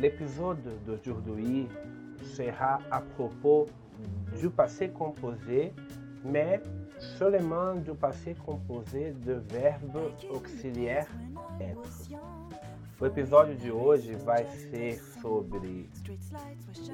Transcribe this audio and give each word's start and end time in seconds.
l'épisode 0.00 0.58
d'aujourd'hui 0.86 1.68
sera 2.34 2.78
à 2.90 3.00
propos 3.00 3.66
du 4.38 4.48
passé 4.48 4.88
composé, 4.88 5.74
mais 6.24 6.62
seulement 7.18 7.74
du 7.74 7.92
passé 7.92 8.34
composé 8.46 9.12
de 9.12 9.34
verbe 9.50 9.98
auxiliaire 10.30 11.06
être. 11.60 12.08
O 13.00 13.06
episódio 13.06 13.54
de 13.56 13.70
hoje 13.70 14.14
vai 14.14 14.44
ser 14.46 15.00
sobre 15.20 15.88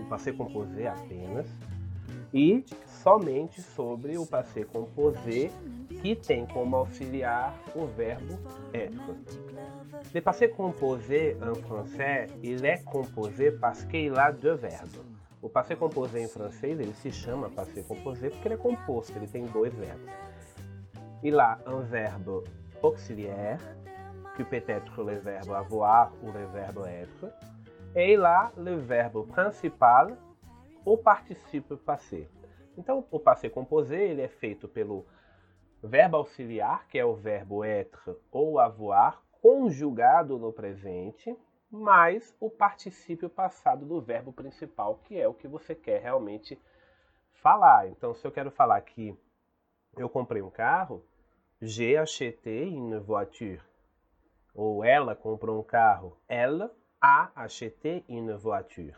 o 0.00 0.04
passé 0.08 0.32
composé 0.32 0.86
apenas 0.86 1.46
e 2.32 2.64
somente 3.02 3.60
sobre 3.60 4.16
o 4.16 4.26
passé 4.26 4.64
composé 4.64 5.50
que 6.06 6.14
tem 6.14 6.46
como 6.46 6.76
auxiliar 6.76 7.52
o 7.74 7.84
verbo 7.86 8.38
être. 8.72 9.16
Le 10.14 10.20
passé 10.20 10.48
composé 10.48 11.36
en 11.42 11.54
français, 11.56 12.26
il 12.42 12.64
est 12.64 12.84
composé 12.84 13.50
parce 13.50 13.84
qu'il 13.84 14.16
a 14.16 14.30
deux 14.30 14.54
verbes. 14.54 15.04
O 15.42 15.48
passé 15.48 15.74
composé 15.74 16.22
em 16.22 16.28
francês, 16.28 16.78
ele 16.78 16.92
se 16.94 17.10
chama 17.10 17.50
passé 17.50 17.82
composé 17.82 18.30
porque 18.30 18.46
ele 18.46 18.54
é 18.54 18.58
composto, 18.58 19.16
ele 19.18 19.26
tem 19.26 19.46
dois 19.46 19.74
verbos. 19.74 20.12
Il 21.24 21.40
a 21.40 21.58
un 21.66 21.80
verbe 21.80 22.44
auxiliaire 22.82 23.58
que 24.36 24.44
peut 24.44 24.62
être 24.68 25.02
le 25.02 25.16
verbe 25.16 25.52
avoir 25.54 26.12
ou 26.22 26.30
le 26.30 26.46
verbe 26.52 26.86
être, 26.86 27.32
et 27.96 28.16
là 28.16 28.52
le 28.56 28.76
verbe 28.76 29.26
principal, 29.26 30.16
o 30.84 30.96
participio 30.96 31.76
passé. 31.78 32.28
Então, 32.78 33.04
o 33.10 33.18
passé 33.18 33.48
composé 33.48 34.10
ele 34.10 34.22
é 34.22 34.28
feito 34.28 34.68
pelo 34.68 35.04
verbo 35.86 36.16
auxiliar, 36.16 36.86
que 36.88 36.98
é 36.98 37.04
o 37.04 37.14
verbo 37.14 37.64
être 37.64 38.16
ou 38.30 38.58
avoir, 38.58 39.22
conjugado 39.40 40.38
no 40.38 40.52
presente, 40.52 41.36
mais 41.70 42.34
o 42.40 42.50
particípio 42.50 43.28
passado 43.28 43.84
do 43.84 44.00
verbo 44.00 44.32
principal, 44.32 45.00
que 45.04 45.18
é 45.18 45.26
o 45.26 45.34
que 45.34 45.48
você 45.48 45.74
quer 45.74 46.02
realmente 46.02 46.60
falar. 47.32 47.88
Então, 47.88 48.14
se 48.14 48.26
eu 48.26 48.32
quero 48.32 48.50
falar 48.50 48.80
que 48.80 49.16
eu 49.96 50.08
comprei 50.08 50.42
um 50.42 50.50
carro, 50.50 51.04
j'ai 51.60 51.96
acheté 51.96 52.64
une 52.64 52.98
voiture 52.98 53.62
ou 54.56 54.82
ela 54.82 55.14
comprou 55.14 55.60
um 55.60 55.62
carro. 55.62 56.16
Elle 56.28 56.70
a 57.00 57.30
acheté 57.34 58.04
une 58.08 58.34
voiture. 58.34 58.94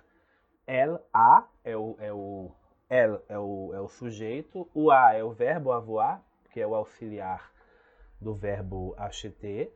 Elle 0.67 0.99
a 1.13 1.47
é 1.65 1.77
o, 1.77 1.97
é 1.99 2.13
o, 2.13 2.53
elle 2.89 3.21
é 3.29 3.39
o, 3.39 3.75
é 3.75 3.81
o 3.81 3.89
sujeito, 3.89 4.69
o 4.73 4.91
a 4.91 5.15
é 5.15 5.25
o 5.25 5.33
verbo 5.33 5.73
avoir, 5.73 6.23
que 6.51 6.61
é 6.61 6.67
o 6.67 6.75
auxiliar 6.75 7.53
do 8.21 8.35
verbo 8.35 8.95
acheter. 8.97 9.73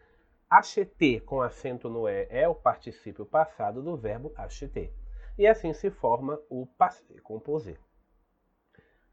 Acheter 0.51 1.23
com 1.25 1.41
acento 1.41 1.89
no 1.89 2.09
e 2.09 2.27
é 2.31 2.47
o 2.47 2.55
particípio 2.55 3.25
passado 3.25 3.83
do 3.83 3.97
verbo 3.97 4.33
acheter. 4.37 4.93
E 5.39 5.47
assim 5.47 5.73
se 5.73 5.91
forma 5.91 6.39
o 6.51 6.67
passé 6.67 7.19
composé. 7.21 7.79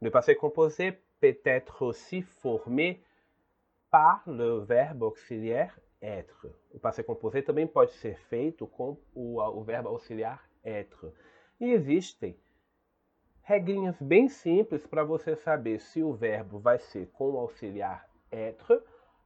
Le 0.01 0.11
passé 0.11 0.35
composé 0.35 0.91
peut 1.19 1.41
être 1.45 1.81
aussi 1.81 2.21
formé 2.21 3.03
par 3.89 4.23
le 4.27 4.59
verbe 4.59 5.03
auxiliaire 5.03 5.79
être. 6.01 6.47
O 6.71 6.79
passé 6.79 7.03
composé 7.03 7.41
também 7.41 7.67
pode 7.67 7.91
ser 7.93 8.17
feito 8.27 8.67
com 8.67 8.97
o, 9.13 9.41
o 9.41 9.63
verbo 9.63 9.89
auxiliar 9.89 10.49
être. 10.63 11.13
E 11.59 11.71
existem 11.71 12.37
regrinhas 13.49 13.99
bem 13.99 14.29
simples 14.29 14.85
para 14.85 15.03
você 15.03 15.35
saber 15.35 15.79
se 15.79 16.03
o 16.03 16.13
verbo 16.13 16.59
vai 16.59 16.77
ser 16.77 17.07
com 17.07 17.31
o 17.31 17.39
auxiliar 17.39 18.07
être 18.31 18.79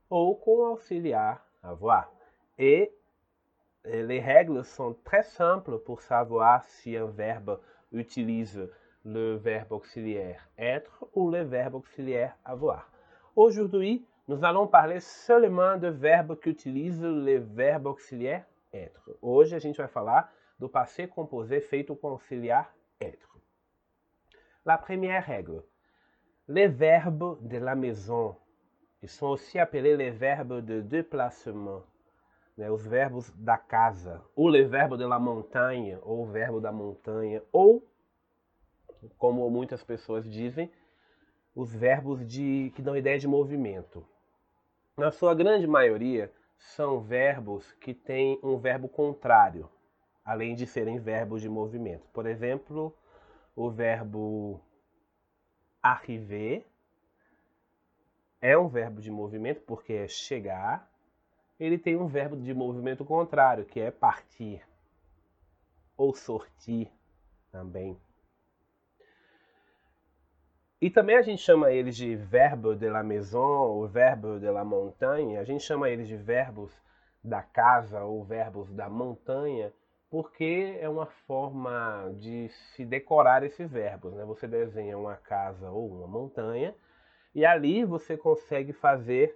ou 0.09 0.37
com 0.37 0.59
o 0.59 0.65
auxiliar 0.65 1.45
avoir. 1.61 2.09
E 2.57 2.89
les 3.83 4.21
règles 4.21 4.65
sont 4.67 4.93
très 5.03 5.23
simples 5.23 5.77
pour 5.79 6.01
savoir 6.01 6.63
si 6.63 6.95
un 6.95 7.07
verbe 7.07 7.59
utilise 7.91 8.69
le 9.03 9.35
verbe 9.35 9.73
auxiliaire 9.73 10.47
être 10.57 11.05
ou 11.13 11.29
le 11.29 11.43
verbe 11.43 11.75
auxiliaire 11.75 12.37
avoir. 12.45 12.89
Aujourd'hui, 13.35 14.07
Nous 14.25 14.45
allons 14.45 14.67
parler 14.67 15.01
seulement 15.01 15.75
de 15.75 15.89
verbes 15.89 16.39
que 16.39 16.49
utilisent 16.49 17.03
le 17.03 17.39
verbe 17.39 17.87
auxiliaire 17.87 18.45
être. 18.71 19.11
Hoje 19.21 19.53
a 19.53 19.59
gente 19.59 19.75
vai 19.75 19.89
falar 19.89 20.31
do 20.57 20.69
passé 20.69 21.07
composé 21.07 21.59
feito 21.59 21.93
com 21.93 22.07
auxiliar 22.07 22.73
être. 23.01 23.32
La 24.65 24.77
première 24.77 25.25
règle. 25.25 25.61
Les 26.47 26.67
verbes 26.67 27.37
de 27.41 27.57
la 27.57 27.75
maison, 27.75 28.37
ils 29.01 29.09
sont 29.09 29.27
aussi 29.27 29.59
appelés 29.59 29.97
les 29.97 30.09
verbes 30.09 30.61
de 30.61 30.79
déplacement, 30.79 31.83
né, 32.57 32.69
os 32.69 32.87
verbos 32.87 33.29
da 33.35 33.57
casa, 33.57 34.23
ou 34.37 34.49
le 34.49 34.63
verbe 34.63 34.97
de 34.97 35.05
la 35.05 35.19
montagne, 35.19 35.97
ou 36.03 36.23
o 36.23 36.25
verbo 36.25 36.61
da 36.61 36.71
montanha, 36.71 37.43
ou, 37.51 37.85
como 39.17 39.49
muitas 39.49 39.83
pessoas 39.83 40.23
dizem, 40.29 40.71
os 41.53 41.75
verbos 41.75 42.25
de, 42.25 42.71
que 42.73 42.81
dão 42.81 42.95
ideia 42.95 43.19
de 43.19 43.27
movimento. 43.27 44.07
Na 44.95 45.11
sua 45.11 45.35
grande 45.35 45.67
maioria, 45.67 46.31
são 46.57 47.01
verbos 47.01 47.69
que 47.73 47.93
têm 47.93 48.39
um 48.41 48.57
verbo 48.57 48.87
contrário, 48.87 49.69
além 50.23 50.55
de 50.55 50.65
serem 50.65 50.99
verbos 50.99 51.41
de 51.41 51.49
movimento. 51.49 52.07
Por 52.13 52.25
exemplo, 52.25 52.95
o 53.55 53.69
verbo 53.69 54.61
arriver 55.81 56.65
é 58.41 58.57
um 58.57 58.67
verbo 58.67 59.01
de 59.01 59.09
movimento 59.09 59.61
porque 59.61 59.93
é 59.93 60.07
chegar. 60.07 60.91
Ele 61.59 61.77
tem 61.77 61.95
um 61.95 62.07
verbo 62.07 62.35
de 62.35 62.53
movimento 62.53 63.05
contrário, 63.05 63.65
que 63.65 63.79
é 63.79 63.91
partir 63.91 64.61
ou 65.95 66.13
sortir 66.13 66.91
também. 67.51 67.97
E 70.81 70.89
também 70.89 71.15
a 71.15 71.21
gente 71.21 71.41
chama 71.41 71.71
eles 71.71 71.95
de 71.95 72.13
verbo 72.13 72.75
de 72.75 72.89
la 72.89 73.01
maison 73.01 73.61
ou 73.61 73.87
verbo 73.87 74.37
de 74.37 74.49
la 74.49 74.65
montagne. 74.65 75.37
A 75.37 75.43
gente 75.45 75.63
chama 75.63 75.89
eles 75.89 76.09
de 76.09 76.17
verbos 76.17 76.73
da 77.23 77.41
casa 77.41 78.03
ou 78.03 78.21
verbos 78.25 78.69
da 78.73 78.89
montanha, 78.89 79.71
porque 80.13 80.77
é 80.79 80.87
uma 80.87 81.07
forma 81.07 82.13
de 82.19 82.47
se 82.47 82.85
decorar 82.85 83.41
esses 83.41 83.71
verbos. 83.71 84.13
Né? 84.13 84.23
Você 84.25 84.47
desenha 84.47 84.95
uma 84.95 85.15
casa 85.15 85.71
ou 85.71 85.89
uma 85.89 86.05
montanha 86.05 86.75
e 87.33 87.43
ali 87.43 87.83
você 87.83 88.15
consegue 88.15 88.73
fazer 88.73 89.35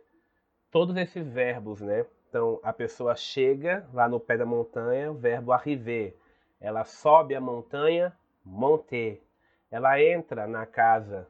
todos 0.69 0.95
esses 0.95 1.27
verbos, 1.27 1.81
né? 1.81 2.05
Então 2.29 2.59
a 2.61 2.71
pessoa 2.71 3.15
chega 3.15 3.89
lá 3.91 4.07
no 4.07 4.19
pé 4.19 4.38
da 4.38 4.45
montanha, 4.45 5.11
o 5.11 5.15
verbo 5.15 5.51
arriver. 5.51 6.15
Ela 6.61 6.83
sobe 6.83 7.33
a 7.33 7.41
montanha, 7.41 8.15
monter. 8.45 9.23
Ela 9.71 9.99
entra 9.99 10.45
na 10.45 10.67
casa, 10.67 11.27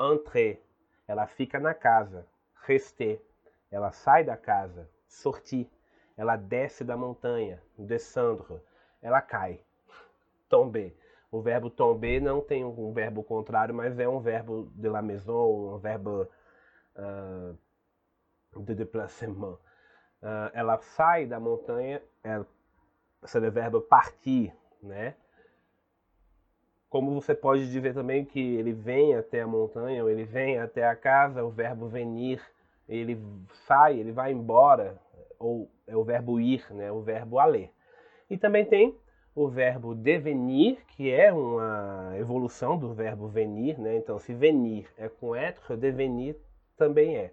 entrer, 0.00 0.64
ela 1.06 1.26
fica 1.26 1.60
na 1.60 1.74
casa, 1.74 2.26
rester, 2.62 3.20
ela 3.70 3.92
sai 3.92 4.24
da 4.24 4.38
casa, 4.38 4.88
sortir, 5.06 5.68
ela 6.16 6.34
desce 6.34 6.82
da 6.82 6.96
montanha, 6.96 7.62
descendre, 7.78 8.58
ela 9.02 9.20
cai, 9.20 9.60
tomber. 10.48 10.96
O 11.30 11.40
verbo 11.40 11.68
tomber 11.68 12.20
não 12.20 12.40
tem 12.40 12.64
um 12.64 12.92
verbo 12.92 13.22
contrário, 13.22 13.74
mas 13.74 13.98
é 13.98 14.08
um 14.08 14.20
verbo 14.20 14.70
de 14.74 14.88
la 14.88 15.02
maison, 15.02 15.74
um 15.74 15.78
verbo 15.78 16.28
uh, 16.96 18.62
de 18.62 18.74
déplacement. 18.74 19.58
Uh, 20.22 20.50
ela 20.54 20.78
sai 20.78 21.26
da 21.26 21.38
montanha, 21.38 22.00
ela, 22.22 22.46
é 23.22 23.38
o 23.38 23.52
verbo 23.52 23.80
partir, 23.80 24.52
né? 24.82 25.14
Como 26.88 27.20
você 27.20 27.34
pode 27.34 27.70
dizer 27.70 27.92
também 27.92 28.24
que 28.24 28.40
ele 28.40 28.72
vem 28.72 29.14
até 29.14 29.42
a 29.42 29.46
montanha, 29.46 30.02
ou 30.02 30.08
ele 30.08 30.24
vem 30.24 30.58
até 30.58 30.86
a 30.86 30.96
casa, 30.96 31.44
o 31.44 31.50
verbo 31.50 31.88
venir, 31.88 32.40
ele 32.88 33.20
sai, 33.66 33.98
ele 33.98 34.12
vai 34.12 34.32
embora, 34.32 34.98
ou 35.38 35.68
é 35.86 35.96
o 35.96 36.04
verbo 36.04 36.40
ir, 36.40 36.64
né, 36.72 36.90
o 36.90 37.02
verbo 37.02 37.38
aller. 37.38 37.70
E 38.28 38.36
também 38.36 38.64
tem 38.64 38.98
o 39.34 39.48
verbo 39.48 39.94
devenir, 39.94 40.78
que 40.88 41.12
é 41.12 41.30
uma 41.32 42.14
evolução 42.16 42.78
do 42.78 42.94
verbo 42.94 43.28
venir, 43.28 43.78
né? 43.78 43.96
Então, 43.96 44.18
se 44.18 44.32
venir 44.32 44.88
é 44.96 45.08
com 45.08 45.36
être, 45.36 45.76
devenir 45.76 46.36
também 46.76 47.16
é. 47.16 47.32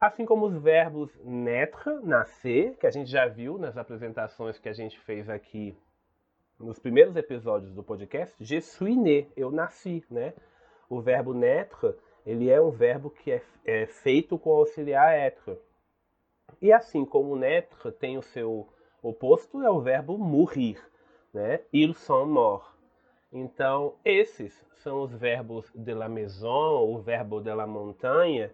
Assim 0.00 0.24
como 0.24 0.46
os 0.46 0.56
verbos 0.62 1.10
naître, 1.24 1.92
nascer, 2.04 2.76
que 2.76 2.86
a 2.86 2.90
gente 2.90 3.10
já 3.10 3.26
viu 3.26 3.58
nas 3.58 3.76
apresentações 3.76 4.56
que 4.56 4.68
a 4.68 4.72
gente 4.72 4.96
fez 5.00 5.28
aqui 5.28 5.76
nos 6.58 6.78
primeiros 6.78 7.16
episódios 7.16 7.72
do 7.74 7.82
podcast, 7.82 8.36
je 8.38 8.60
suis 8.60 8.96
né, 8.96 9.26
eu 9.36 9.50
nasci, 9.50 10.04
né? 10.08 10.32
O 10.88 11.00
verbo 11.00 11.34
naître, 11.34 11.92
ele 12.24 12.48
é 12.48 12.60
um 12.60 12.70
verbo 12.70 13.10
que 13.10 13.32
é, 13.32 13.42
é 13.64 13.86
feito 13.86 14.38
com 14.38 14.50
auxiliar 14.50 15.12
être. 15.12 15.58
E 16.62 16.72
assim 16.72 17.04
como 17.04 17.34
naître 17.34 17.90
tem 17.90 18.16
o 18.16 18.22
seu 18.22 18.68
oposto, 19.02 19.62
é 19.62 19.70
o 19.70 19.80
verbo 19.80 20.18
mourir, 20.18 20.80
né? 21.32 21.60
Ils 21.72 21.96
sont 21.96 22.26
morts. 22.26 22.66
Então, 23.32 23.94
esses 24.04 24.64
são 24.76 25.02
os 25.02 25.12
verbos 25.12 25.70
de 25.74 25.92
la 25.92 26.08
maison, 26.08 26.88
o 26.88 26.98
verbo 26.98 27.40
de 27.40 27.54
la 27.54 27.66
montagne. 27.66 28.50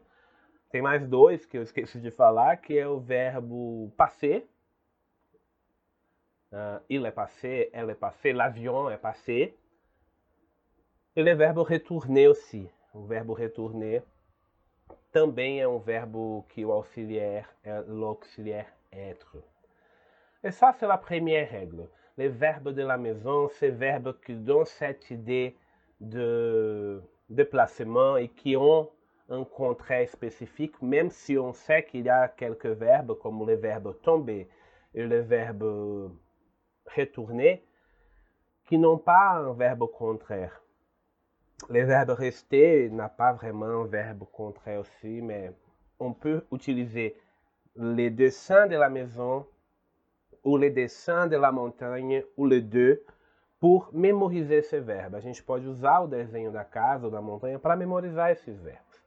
Tem 0.71 0.83
mais 0.83 1.07
dois 1.07 1.47
que 1.47 1.57
eu 1.57 1.63
esqueci 1.63 2.01
de 2.01 2.11
falar, 2.11 2.57
que 2.57 2.77
é 2.77 2.89
o 2.89 2.99
verbo 2.99 3.93
passer, 3.97 4.49
Uh, 6.55 6.79
il 6.89 7.05
est 7.05 7.11
passé, 7.11 7.69
elle 7.73 7.91
est 7.91 7.97
passée, 7.97 8.33
l'avion 8.33 8.89
est 8.89 8.99
passé. 8.99 9.57
E 11.17 11.21
o 11.21 11.37
verbo 11.37 11.65
retourner 11.65 12.29
aussi. 12.29 12.71
O 12.93 13.03
verbo 13.07 13.33
retourner 13.33 14.05
também 15.11 15.61
é 15.61 15.67
um 15.67 15.81
verbo 15.81 16.47
que 16.49 16.65
o 16.65 16.71
auxiliaire 16.71 17.49
é 17.65 17.81
l'auxiliaire 17.81 18.73
être. 18.93 19.43
Et 20.45 20.51
ça, 20.51 20.75
c'est 20.79 20.87
la 20.87 20.99
première 20.99 21.51
règle. 21.51 21.89
Les 22.19 22.29
verbes 22.29 22.69
de 22.69 22.83
la 22.83 22.99
maison, 22.99 23.49
ces 23.49 23.71
verbes 23.71 24.15
qui 24.25 24.35
donnent 24.35 24.67
cette 24.67 25.11
idée 25.11 25.57
de 26.01 27.03
déplacement 27.31 28.19
et 28.19 28.29
qui 28.29 28.55
ont 28.55 28.91
un 29.31 29.45
contraire 29.45 30.07
spécifique, 30.07 30.81
même 30.83 31.09
si 31.09 31.39
on 31.39 31.55
sait 31.55 31.87
qu'il 31.87 32.03
y 32.05 32.11
a 32.11 32.29
quelques 32.29 32.67
verbes, 32.67 33.19
comme 33.21 33.47
le 33.47 33.55
verbe 33.55 33.99
tomber 34.03 34.47
et 34.95 35.03
le 35.03 35.21
verbe 35.21 36.13
retourner, 36.95 37.65
qui 38.67 38.77
n'ont 38.77 38.99
pas 38.99 39.31
un 39.31 39.55
verbe 39.55 39.91
contraire. 39.91 40.61
Le 41.71 41.85
verbe 41.85 42.11
rester 42.11 42.91
n'a 42.91 43.09
pas 43.09 43.33
vraiment 43.33 43.83
un 43.83 43.87
verbe 43.87 44.25
contraire 44.31 44.81
aussi, 44.81 45.23
mais 45.23 45.53
on 45.99 46.13
peut 46.13 46.45
utiliser 46.53 47.17
les 47.77 48.11
dessins 48.11 48.67
de 48.67 48.77
la 48.77 48.91
maison 48.91 49.47
ou 50.45 50.57
les 50.57 50.71
dessins 50.71 51.27
de 51.27 51.37
la 51.37 51.51
montanha, 51.51 52.23
ou 52.37 52.47
les 52.47 52.61
deux, 52.61 53.03
pour 53.59 53.89
mémoriser 53.93 54.57
esse 54.57 54.79
verbo. 54.79 55.17
A 55.17 55.21
gente 55.21 55.43
pode 55.43 55.67
usar 55.67 56.01
o 56.01 56.07
desenho 56.07 56.53
da 56.53 56.65
casa 56.65 57.07
ou 57.07 57.11
da 57.11 57.23
montanha 57.23 57.59
para 57.59 57.75
memorizar 57.75 58.31
esses 58.31 58.61
verbos. 58.61 59.03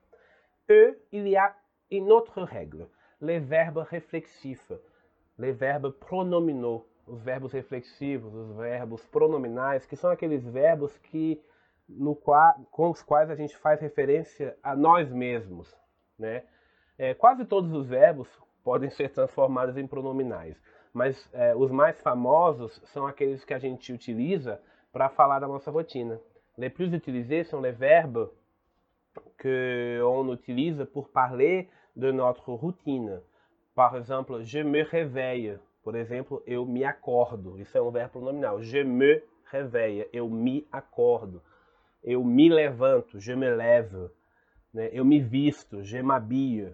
E 0.68 0.98
il 1.12 1.28
y 1.28 1.38
a 1.38 1.56
une 1.92 2.12
autre 2.12 2.44
règle, 2.44 2.90
les 3.22 3.40
verbes 3.40 3.84
réflexifs, 3.88 4.74
les 5.38 5.54
verbes 5.54 5.94
pronominaux, 6.00 6.84
os 7.06 7.22
verbos 7.22 7.54
reflexivos, 7.54 8.34
os 8.34 8.58
verbos 8.58 9.06
pronominais, 9.06 9.86
que 9.86 9.96
são 9.96 10.10
aqueles 10.10 10.44
verbos 10.44 10.98
que 10.98 11.42
no 11.88 12.16
com 12.16 12.90
os 12.90 13.02
quais 13.02 13.30
a 13.30 13.36
gente 13.36 13.56
faz 13.58 13.80
referência 13.80 14.58
a 14.62 14.76
nós 14.76 15.10
mesmos. 15.10 15.74
Né? 16.20 16.44
É, 16.98 17.14
quase 17.14 17.46
todos 17.46 17.72
os 17.72 17.88
verbos 17.88 18.28
podem 18.64 18.90
ser 18.90 19.10
transformados 19.10 19.78
em 19.78 19.88
pronominais, 19.88 20.60
mas 20.98 21.30
é, 21.32 21.56
os 21.56 21.70
mais 21.70 22.02
famosos 22.02 22.82
são 22.86 23.06
aqueles 23.06 23.46
que 23.46 23.54
a 23.54 23.60
gente 23.60 23.94
utiliza 23.94 24.60
para 24.92 25.10
falar 25.10 25.38
da 25.38 25.48
nossa 25.48 25.70
rotina. 25.70 26.20
Les 26.58 26.74
plus 26.74 26.92
utilisés 26.92 27.44
sont 27.44 27.62
les 27.62 27.72
verbes 27.72 28.28
que 29.38 30.02
on 30.04 30.34
utilise 30.34 30.84
pour 30.92 31.10
parler 31.10 31.70
de 31.96 32.12
notre 32.12 32.52
routine. 32.52 33.22
Par 33.76 33.96
exemple, 33.96 34.42
je 34.42 34.64
me 34.64 34.82
réveille. 34.82 35.60
Por 35.84 35.96
exemplo, 35.96 36.42
eu 36.48 36.66
me 36.66 36.84
acordo. 36.84 37.60
Isso 37.60 37.78
é 37.78 37.82
um 37.82 37.92
verbo 37.92 38.14
pronominal. 38.14 38.60
Je 38.64 38.84
me 38.84 39.22
réveille. 39.52 40.08
Eu 40.12 40.28
me 40.28 40.66
acordo. 40.72 41.44
Eu 42.04 42.24
me 42.24 42.50
levanto. 42.50 43.20
Je 43.20 43.36
me 43.36 43.50
lève. 43.52 44.10
Né? 44.74 44.90
Eu 44.92 45.06
me 45.06 45.20
visto. 45.20 45.84
Je 45.84 46.02
m'habille. 46.02 46.74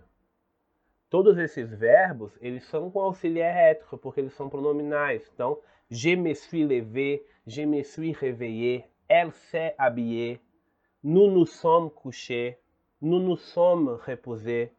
Todos 1.13 1.37
esses 1.37 1.69
verbos, 1.69 2.35
eles 2.41 2.63
são 2.63 2.89
com 2.89 2.99
auxiliar 3.01 3.53
rétro, 3.53 3.99
porque 3.99 4.19
eles 4.19 4.33
são 4.33 4.49
pronominais. 4.49 5.21
Então, 5.31 5.59
je 5.87 6.15
me 6.15 6.33
suis 6.33 6.65
levé, 6.65 7.23
je 7.45 7.61
me 7.65 7.83
suis 7.83 8.13
réveillé, 8.13 8.85
elle 9.07 9.31
s'est 9.31 9.75
habillée, 9.77 10.41
nous 11.03 11.29
nous 11.29 11.45
sommes 11.45 11.91
couchés, 11.91 12.57
nous 12.99 13.19
nous 13.19 13.37
sommes 13.37 13.89
reposés, 13.89 14.71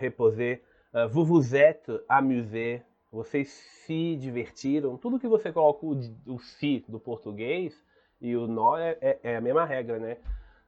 reposés, 0.00 0.62
uh, 0.94 1.06
vous 1.10 1.26
vous 1.26 1.54
êtes 1.54 1.92
amusés, 2.08 2.82
vocês 3.12 3.44
se 3.44 4.16
divertiram. 4.16 4.96
Tudo 4.96 5.20
que 5.20 5.28
você 5.28 5.52
coloca 5.52 5.84
o, 5.84 5.94
o 6.26 6.38
si 6.38 6.82
do 6.88 6.98
português 6.98 7.78
e 8.18 8.34
o 8.34 8.46
nó 8.46 8.78
é, 8.78 8.96
é, 9.02 9.18
é 9.24 9.36
a 9.36 9.42
mesma 9.42 9.66
regra, 9.66 9.98
né? 9.98 10.16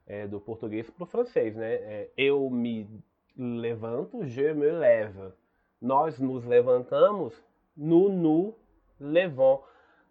É, 0.06 0.26
do 0.26 0.38
português 0.38 0.90
para 0.90 1.04
o 1.04 1.06
francês, 1.06 1.56
né? 1.56 1.76
É, 1.76 2.10
eu 2.14 2.50
me 2.50 2.86
levanto, 3.36 4.24
je 4.24 4.52
me 4.52 4.70
lève. 4.70 5.32
Nós 5.80 6.18
nos 6.18 6.44
levantamos, 6.44 7.34
nous 7.76 8.08
nous 8.08 8.54
levons. 8.98 9.62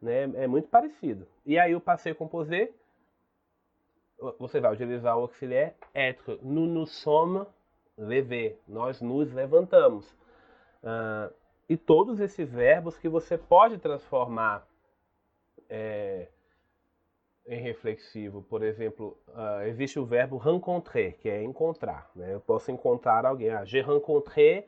Né? 0.02 0.24
É 0.36 0.48
muito 0.48 0.68
parecido. 0.68 1.28
E 1.46 1.58
aí 1.58 1.76
o 1.76 1.82
passei 1.82 2.14
composé 2.14 2.72
você 4.40 4.60
vai 4.60 4.74
utilizar 4.74 5.18
o 5.18 5.22
auxiliar 5.22 5.74
être. 5.94 6.40
Nous 6.42 6.68
nous 6.68 6.88
sommes 6.88 7.46
levés. 7.98 8.56
Nós 8.68 9.02
nos 9.02 9.32
levantamos. 9.34 10.10
Uh, 10.84 11.34
e 11.68 11.76
todos 11.76 12.20
esses 12.20 12.50
verbos 12.50 12.98
que 12.98 13.10
você 13.10 13.38
pode 13.38 13.78
transformar 13.78 14.68
é, 15.68 16.28
em 17.48 17.62
reflexivo. 17.62 18.42
Por 18.44 18.64
exemplo, 18.64 19.18
uh, 19.30 19.62
existe 19.68 20.00
o 20.00 20.06
verbo 20.06 20.38
rencontrer, 20.38 21.18
que 21.18 21.30
é 21.30 21.44
encontrar. 21.44 22.10
Né? 22.16 22.34
Eu 22.34 22.40
posso 22.40 22.72
encontrar 22.72 23.26
alguém. 23.26 23.50
Ah, 23.50 23.64
j'ai 23.66 23.82
rencontré 23.82 24.68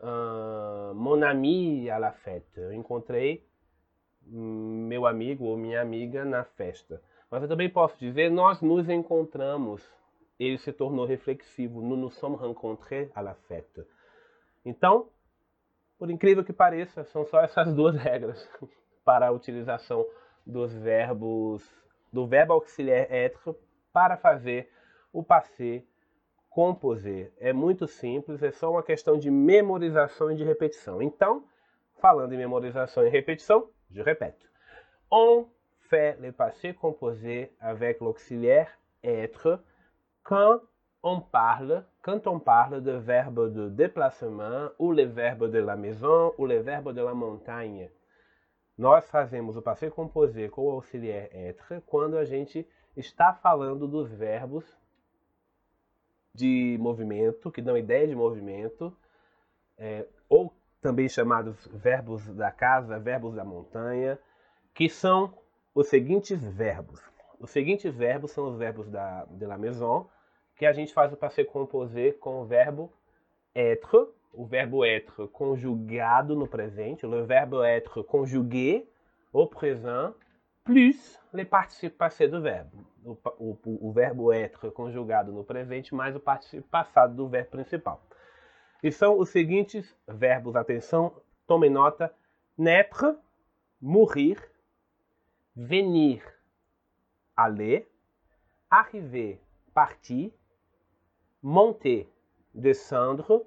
uh, 0.00 0.94
mon 0.94 1.22
ami 1.22 1.90
à 1.90 1.98
la 1.98 2.12
fête. 2.12 2.60
Eu 2.60 2.72
encontrei 2.72 3.44
meu 4.24 5.06
amigo 5.06 5.46
ou 5.46 5.56
minha 5.56 5.80
amiga 5.80 6.24
na 6.24 6.44
festa. 6.44 7.02
Mas 7.30 7.42
eu 7.42 7.48
também 7.48 7.68
posso 7.68 7.98
dizer, 7.98 8.30
nós 8.30 8.60
nos 8.60 8.88
encontramos. 8.88 9.82
Ele 10.38 10.58
se 10.58 10.72
tornou 10.72 11.04
reflexivo. 11.04 11.80
Nous 11.80 11.96
nous 11.96 12.14
sommes 12.14 12.40
rencontrés 12.40 13.10
à 13.14 13.20
la 13.20 13.34
fête. 13.34 13.84
Então, 14.64 15.08
por 15.98 16.10
incrível 16.10 16.44
que 16.44 16.52
pareça, 16.52 17.04
são 17.04 17.24
só 17.26 17.40
essas 17.40 17.74
duas 17.74 17.94
regras 17.96 18.48
para 19.04 19.28
a 19.28 19.32
utilização 19.32 20.06
dos 20.46 20.72
verbos, 20.74 21.62
do 22.12 22.26
verbo 22.26 22.52
auxiliar 22.52 23.10
être 23.10 23.56
para 23.92 24.16
fazer 24.16 24.70
o 25.12 25.22
passé 25.22 25.84
composer. 26.50 27.32
É 27.38 27.52
muito 27.52 27.86
simples, 27.86 28.42
é 28.42 28.50
só 28.50 28.70
uma 28.70 28.82
questão 28.82 29.18
de 29.18 29.30
memorização 29.30 30.30
e 30.30 30.34
de 30.34 30.44
repetição. 30.44 31.00
Então, 31.00 31.44
falando 32.00 32.32
em 32.32 32.38
memorização 32.38 33.06
e 33.06 33.08
repetição, 33.08 33.68
je 33.90 34.02
répète. 34.02 34.48
On 35.10 35.46
fait 35.88 36.18
le 36.20 36.32
passé 36.32 36.72
composé 36.72 37.52
avec 37.60 38.00
l'auxiliaire 38.00 38.68
être 39.02 39.62
quand 40.22 40.60
on 41.02 41.20
parle, 41.20 41.84
quand 42.02 42.26
on 42.26 42.38
parle 42.38 42.82
de 42.82 42.92
verbe 42.92 43.52
de 43.52 43.68
déplacement 43.68 44.70
ou 44.78 44.92
les 44.92 45.06
verbes 45.06 45.50
de 45.50 45.58
la 45.58 45.76
maison 45.76 46.32
ou 46.38 46.46
les 46.46 46.60
verbes 46.60 46.92
de 46.92 47.02
la 47.02 47.14
montagne. 47.14 47.90
Nós 48.82 49.08
fazemos 49.08 49.56
o 49.56 49.62
passé 49.62 49.88
composé 49.88 50.48
com 50.48 50.62
o 50.62 50.70
auxiliar 50.72 51.28
être 51.32 51.80
quando 51.86 52.18
a 52.18 52.24
gente 52.24 52.66
está 52.96 53.32
falando 53.32 53.86
dos 53.86 54.10
verbos 54.10 54.64
de 56.34 56.76
movimento, 56.80 57.48
que 57.52 57.62
dão 57.62 57.78
ideia 57.78 58.08
de 58.08 58.16
movimento, 58.16 58.92
é, 59.78 60.04
ou 60.28 60.52
também 60.80 61.08
chamados 61.08 61.64
verbos 61.68 62.26
da 62.34 62.50
casa, 62.50 62.98
verbos 62.98 63.36
da 63.36 63.44
montanha, 63.44 64.18
que 64.74 64.88
são 64.88 65.32
os 65.72 65.86
seguintes 65.86 66.42
verbos. 66.42 67.00
Os 67.38 67.50
seguintes 67.50 67.94
verbos 67.94 68.32
são 68.32 68.48
os 68.48 68.58
verbos 68.58 68.90
da, 68.90 69.26
de 69.26 69.46
la 69.46 69.56
maison, 69.56 70.10
que 70.56 70.66
a 70.66 70.72
gente 70.72 70.92
faz 70.92 71.12
o 71.12 71.16
passé 71.16 71.44
composé 71.44 72.10
com 72.10 72.42
o 72.42 72.46
verbo 72.46 72.92
être, 73.54 74.12
o 74.32 74.46
verbo 74.46 74.84
être 74.84 75.26
conjugado 75.28 76.34
no 76.34 76.46
presente, 76.46 77.04
o 77.04 77.26
verbo 77.26 77.62
être 77.62 78.02
conjugué 78.02 78.88
au 79.32 79.46
présent, 79.46 80.14
plus 80.64 81.18
les 81.32 81.44
participes 81.44 81.96
passés 81.96 82.28
do 82.28 82.40
verbo. 82.40 82.78
O, 83.04 83.18
o, 83.38 83.88
o, 83.88 83.92
verbo 83.92 84.32
être 84.32 84.70
conjugado 84.70 85.32
no 85.32 85.44
presente 85.44 85.94
mais 85.94 86.14
o 86.14 86.20
participe 86.20 86.66
passado 86.68 87.14
do 87.14 87.28
verbo 87.28 87.50
principal. 87.50 88.00
E 88.82 88.92
são 88.92 89.18
os 89.18 89.30
seguintes 89.30 89.94
verbos, 90.06 90.56
atenção, 90.56 91.12
tomem 91.46 91.70
nota, 91.70 92.14
naître, 92.56 93.16
mourir, 93.80 94.40
venir, 95.54 96.22
aller, 97.36 97.88
arriver, 98.70 99.40
partir, 99.74 100.32
monter, 101.42 102.08
descendre, 102.54 103.42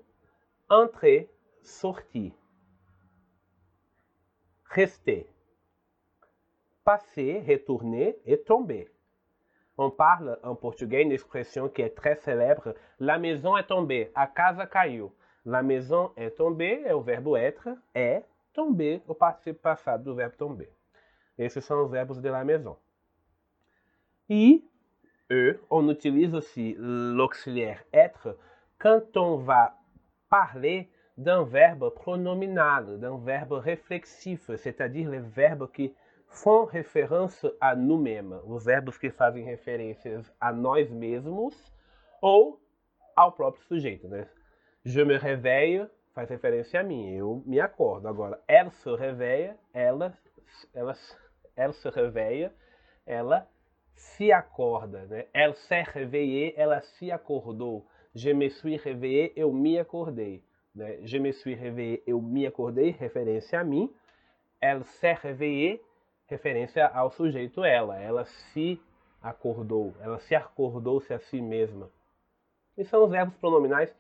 entrer, 0.70 1.30
sortir, 1.62 2.34
rester, 4.66 5.28
passer, 6.84 7.44
retourner 7.48 8.18
et 8.26 8.38
tomber. 8.38 8.90
On 9.78 9.90
parle 9.90 10.40
en 10.44 10.56
portugais 10.56 11.02
une 11.02 11.12
expression 11.12 11.68
qui 11.68 11.82
est 11.82 11.96
très 11.96 12.16
célèbre, 12.16 12.76
la 13.00 13.18
maison 13.18 13.58
est 13.58 13.68
tombée, 13.68 14.12
a 14.16 14.28
casa 14.28 14.66
caiu. 14.66 15.10
La 15.46 15.62
maison 15.62 16.12
est 16.18 16.32
tombée 16.32 16.82
é 16.86 16.96
o 16.96 17.02
verbo 17.02 17.38
être, 17.38 17.70
é 17.94 18.24
tomber, 18.54 19.02
o 19.08 19.14
participe 19.14 19.60
passado 19.60 20.04
do 20.04 20.16
verbo 20.16 20.36
tomber. 20.38 20.70
Esses 21.38 21.66
são 21.66 21.84
os 21.84 21.92
verbos 21.92 22.20
de 22.20 22.30
la 22.30 22.44
maison. 22.44 22.78
E, 24.30 24.64
e 25.30 25.60
on 25.70 25.90
utilise 25.90 26.34
aussi 26.34 26.76
l'auxiliaire 26.80 27.86
être 27.94 28.36
quand 28.80 29.16
on 29.18 29.38
va 29.38 29.78
parler 30.30 30.90
d'un 31.18 31.44
verbe 31.44 31.90
pronominal, 31.94 33.00
d'un 33.00 33.18
verbe 33.18 33.54
réflexif, 33.54 34.54
c'est-à-dire 34.58 35.10
les 35.10 35.20
verbes 35.20 35.72
qui 35.72 35.94
font 36.28 36.66
référence 36.66 37.46
a 37.62 37.76
nous-mêmes, 37.76 38.40
os 38.46 38.66
verbos 38.66 38.98
que 38.98 39.10
fazem 39.10 39.46
referências 39.46 40.32
a 40.42 40.52
nós 40.52 40.90
mesmos 40.92 41.56
ou 42.22 42.60
ao 43.16 43.32
próprio 43.32 43.64
sujeito. 43.64 44.08
Né? 44.08 44.28
Je 44.84 45.02
me 45.02 45.16
réveille 45.16 45.88
faz 46.16 46.30
referência 46.30 46.80
a 46.80 46.84
mim, 46.84 47.10
eu 47.10 47.44
me 47.46 47.60
acordo. 47.60 48.08
Agora, 48.08 48.42
elle 48.48 48.72
se 48.72 48.90
réveille, 48.90 49.54
ela, 49.74 50.14
ela, 50.74 50.96
ela 51.58 51.74
se 51.74 51.90
réveille, 51.90 52.50
ela 53.06 53.48
se 53.96 54.32
acorda. 54.32 55.06
Né? 55.08 55.28
Elle 55.34 55.54
s'est 55.56 55.84
réveillée, 55.84 56.54
ela 56.58 56.82
se 56.82 57.12
acordou. 57.12 57.86
Je 58.16 58.32
me 58.32 58.50
suis 58.50 58.78
réveillé, 58.78 59.34
eu 59.36 59.52
me 59.52 59.78
acordei. 59.78 60.42
Né? 60.74 61.00
Je 61.04 61.18
me 61.18 61.34
suis 61.34 61.54
réveillé, 61.54 62.02
eu 62.08 62.22
me 62.22 62.48
acordei, 62.48 62.92
referência 62.92 63.60
a 63.60 63.64
mim. 63.64 63.92
Elle 64.62 64.86
s'est 64.86 65.14
réveillée, 65.14 65.82
referência 66.28 66.88
ao 66.88 67.12
sujeito 67.12 67.64
ela. 67.64 68.00
Ela 68.00 68.24
se 68.26 68.80
acordou, 69.22 69.94
ela 70.00 70.18
se 70.20 70.34
acordou-se 70.34 71.14
a 71.14 71.20
si 71.20 71.42
mesma. 71.42 71.90
E 72.78 72.86
são 72.86 73.04
os 73.04 73.12
verbos 73.12 73.36
pronominais 73.36 73.94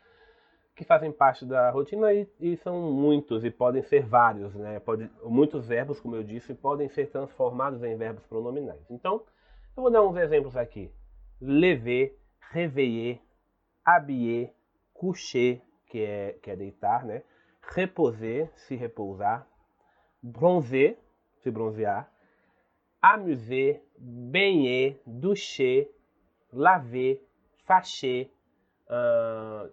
que 0.75 0.83
fazem 0.83 1.11
parte 1.11 1.45
da 1.45 1.69
rotina 1.71 2.13
e, 2.13 2.27
e, 2.39 2.57
são 2.57 2.91
muitos 2.91 3.45
e 3.45 3.49
podem 3.49 3.81
ser 3.83 4.05
vários, 4.05 4.53
né? 4.55 4.79
Pode, 4.79 5.09
muitos 5.23 5.67
verbos, 5.67 6.01
como 6.01 6.15
eu 6.15 6.23
disse, 6.23 6.53
podem 6.53 6.89
ser 6.89 7.09
transformados 7.09 7.81
em 7.83 7.95
verbos 7.95 8.25
pronominais. 8.25 8.85
Então, 8.89 9.23
eu 9.75 9.83
vou 9.83 9.91
dar 9.91 10.03
uns 10.03 10.17
exemplos 10.17 10.57
aqui. 10.57 10.91
Lever, 11.39 12.17
réveiller, 12.51 13.19
habiller, 13.85 14.53
coucher, 14.93 15.61
que 15.87 16.03
é, 16.03 16.33
que 16.41 16.51
é 16.51 16.55
deitar, 16.55 17.05
né? 17.05 17.23
Reposer, 17.61 18.51
se 18.55 18.75
repousar. 18.75 19.47
Bronzer, 20.21 20.97
se 21.41 21.51
bronzear. 21.51 22.09
Amuser, 23.01 23.83
baigner, 23.97 24.99
doucher, 25.05 25.91
laver, 26.51 27.21
fâcher, 27.65 28.31
uh, 28.89 29.69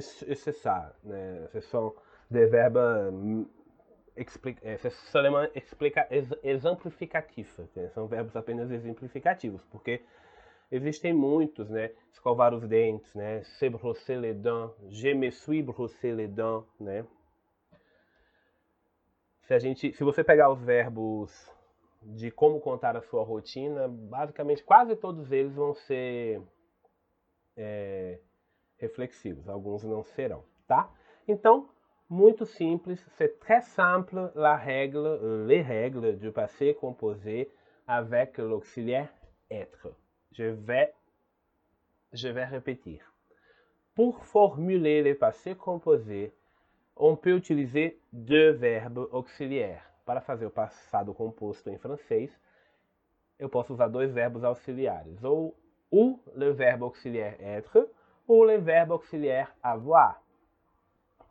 c'est 0.00 0.52
ça. 0.52 0.94
Né? 1.04 1.48
Ce 1.52 1.60
sont 1.60 1.94
des 2.30 2.46
verbes 2.46 3.46
é, 4.62 4.76
seulement 5.12 5.46
explica, 5.54 6.06
exemplificatifs. 6.42 7.58
Né? 7.74 7.88
São 7.88 8.06
verbos 8.06 8.36
apenas 8.36 8.70
exemplificativos, 8.70 9.62
porque 9.70 10.02
existem 10.70 11.12
muitos, 11.12 11.68
né? 11.70 11.90
Escovar 12.12 12.54
os 12.54 12.66
dentes, 12.66 13.12
né? 13.14 13.42
Se 13.44 13.68
brosser 13.68 14.18
les 14.18 14.34
dents, 14.34 14.74
je 14.90 15.14
me 15.14 15.30
suis 15.30 15.62
brossé 15.62 16.12
les 16.12 16.28
dents, 16.28 16.66
né? 16.80 17.06
Se 19.42 19.54
a 19.54 19.58
gente, 19.58 19.92
se 19.92 20.04
você 20.04 20.22
pegar 20.22 20.50
os 20.50 20.60
verbos 20.60 21.32
de 22.02 22.30
como 22.30 22.60
contar 22.60 22.96
a 22.96 23.02
sua 23.02 23.24
rotina, 23.24 23.88
basicamente 23.88 24.62
quase 24.62 24.94
todos 24.94 25.32
eles 25.32 25.54
vão 25.54 25.74
ser 25.74 26.42
é, 27.56 28.20
reflexivos, 28.76 29.48
alguns 29.48 29.82
não 29.84 30.02
serão, 30.02 30.44
tá? 30.66 30.92
Então, 31.26 31.68
muito 32.08 32.46
simples, 32.46 33.04
c'est 33.16 33.38
très 33.40 33.64
simple 33.64 34.30
la 34.34 34.56
règle, 34.56 35.46
les 35.46 35.62
règles 35.62 36.18
du 36.18 36.30
passé 36.30 36.74
composé 36.74 37.50
avec 37.86 38.38
l'auxiliaire 38.38 39.12
être. 39.50 39.94
Je 40.32 40.44
vais, 40.44 40.92
je 42.12 42.28
vais 42.28 42.44
répéter. 42.44 43.00
Pour 43.94 44.24
formuler 44.24 45.02
les 45.02 45.14
passés 45.14 45.54
composés, 45.54 46.32
on 46.96 47.16
peut 47.16 47.36
utiliser 47.36 48.00
deux 48.12 48.50
verbes 48.50 49.08
auxiliaires. 49.12 49.84
Para 50.04 50.20
fazer 50.20 50.46
o 50.46 50.50
passado 50.50 51.12
composto 51.12 51.68
em 51.68 51.78
francês, 51.78 52.30
eu 53.38 53.48
posso 53.48 53.72
usar 53.72 53.88
dois 53.88 54.10
verbos 54.10 54.42
auxiliares, 54.42 55.22
ou 55.22 55.54
o 55.90 56.18
le 56.34 56.52
verbe 56.52 56.82
auxiliaire 56.82 57.36
être, 57.40 57.88
ou 58.26 58.44
le 58.44 58.58
verbe 58.58 58.92
auxiliaire 58.92 59.54
avoir. 59.62 60.20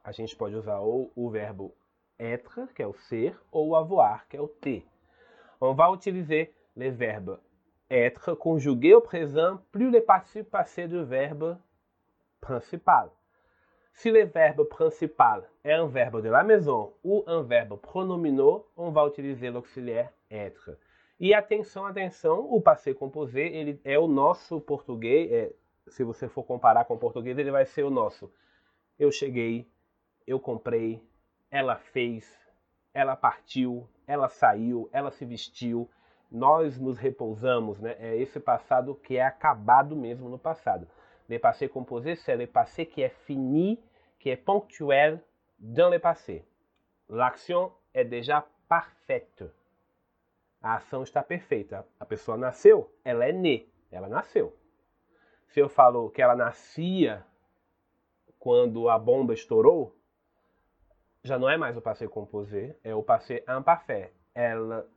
A 0.03 0.11
gente 0.11 0.35
pode 0.35 0.55
usar 0.55 0.79
ou 0.79 1.11
o 1.15 1.29
verbo 1.29 1.75
être, 2.19 2.67
que 2.73 2.81
é 2.81 2.87
o 2.87 2.93
ser, 2.93 3.37
ou 3.51 3.75
avoir, 3.75 4.27
que 4.27 4.37
é 4.37 4.41
o 4.41 4.47
ter. 4.47 4.85
On 5.59 5.73
va 5.73 5.91
utiliser 5.91 6.53
le 6.75 6.91
verbe 6.91 7.37
être 7.89 8.33
conjugué 8.33 8.93
au 8.93 9.01
présent 9.01 9.59
plus 9.71 9.91
le 9.91 10.01
participe 10.01 10.49
passé 10.49 10.87
du 10.87 11.03
verbe 11.03 11.57
principal. 12.41 13.09
Si 13.93 14.11
le 14.11 14.25
verbe 14.25 14.63
principal 14.65 15.49
est 15.63 15.73
un 15.73 15.87
verbe 15.87 16.21
de 16.21 16.29
la 16.29 16.43
maison 16.43 16.93
ou 17.03 17.23
un 17.27 17.41
verbe 17.41 17.79
pronominaux, 17.79 18.67
on 18.75 18.91
va 18.91 19.07
utiliser 19.07 19.49
l'auxiliaire 19.49 20.11
être. 20.29 20.77
E 21.19 21.33
atenção, 21.33 21.85
atenção, 21.85 22.41
o 22.53 22.61
passé 22.61 22.93
composé 22.93 23.47
ele 23.47 23.81
é 23.83 23.97
o 23.97 24.07
nosso 24.07 24.61
português, 24.61 25.31
é, 25.31 25.51
se 25.87 26.03
você 26.03 26.27
for 26.27 26.43
comparar 26.43 26.85
com 26.85 26.93
o 26.93 26.99
português, 26.99 27.37
ele 27.37 27.49
vai 27.49 27.65
ser 27.65 27.83
o 27.83 27.89
nosso. 27.89 28.31
Eu 28.99 29.11
cheguei, 29.11 29.67
eu 30.27 30.39
comprei, 30.39 31.01
ela 31.49 31.77
fez, 31.77 32.37
ela 32.93 33.15
partiu, 33.15 33.87
ela 34.05 34.29
saiu, 34.29 34.87
ela 34.91 35.09
se 35.09 35.25
vestiu, 35.25 35.89
nós 36.31 36.77
nos 36.77 36.97
repousamos, 36.97 37.79
né? 37.79 37.95
É 37.99 38.15
esse 38.17 38.39
passado 38.39 38.95
que 38.95 39.17
é 39.17 39.23
acabado 39.23 39.95
mesmo 39.95 40.29
no 40.29 40.37
passado. 40.37 40.87
Le 41.29 41.39
passé 41.39 41.67
composé, 41.67 42.15
c'est 42.15 42.35
le 42.35 42.47
passé 42.47 42.85
qui 42.85 43.01
est 43.01 43.13
fini, 43.25 43.79
qui 44.19 44.29
est 44.29 44.37
ponctuel 44.37 45.21
dans 45.59 45.89
le 45.89 45.99
passé. 45.99 46.45
L'action 47.09 47.71
est 47.93 48.05
déjà 48.05 48.45
parfaite. 48.67 49.43
A 50.61 50.75
ação 50.75 51.03
está 51.03 51.23
perfeita. 51.23 51.85
A 51.99 52.05
pessoa 52.05 52.37
nasceu, 52.37 52.91
ela 53.03 53.25
é 53.25 53.31
née, 53.31 53.69
ela 53.91 54.07
nasceu. 54.07 54.55
Se 55.47 55.59
eu 55.59 55.69
falo 55.69 56.09
que 56.09 56.21
ela 56.21 56.35
nascia 56.35 57.25
quando 58.39 58.89
a 58.89 58.97
bomba 58.97 59.33
estourou, 59.33 59.95
já 61.23 61.37
não 61.37 61.49
é 61.49 61.57
mais 61.57 61.75
o 61.77 61.81
passé 61.81 62.07
composé, 62.07 62.75
é 62.83 62.93
o 62.95 63.03
passé 63.03 63.43
imparfait. 63.47 64.11
Ela, 64.33 64.87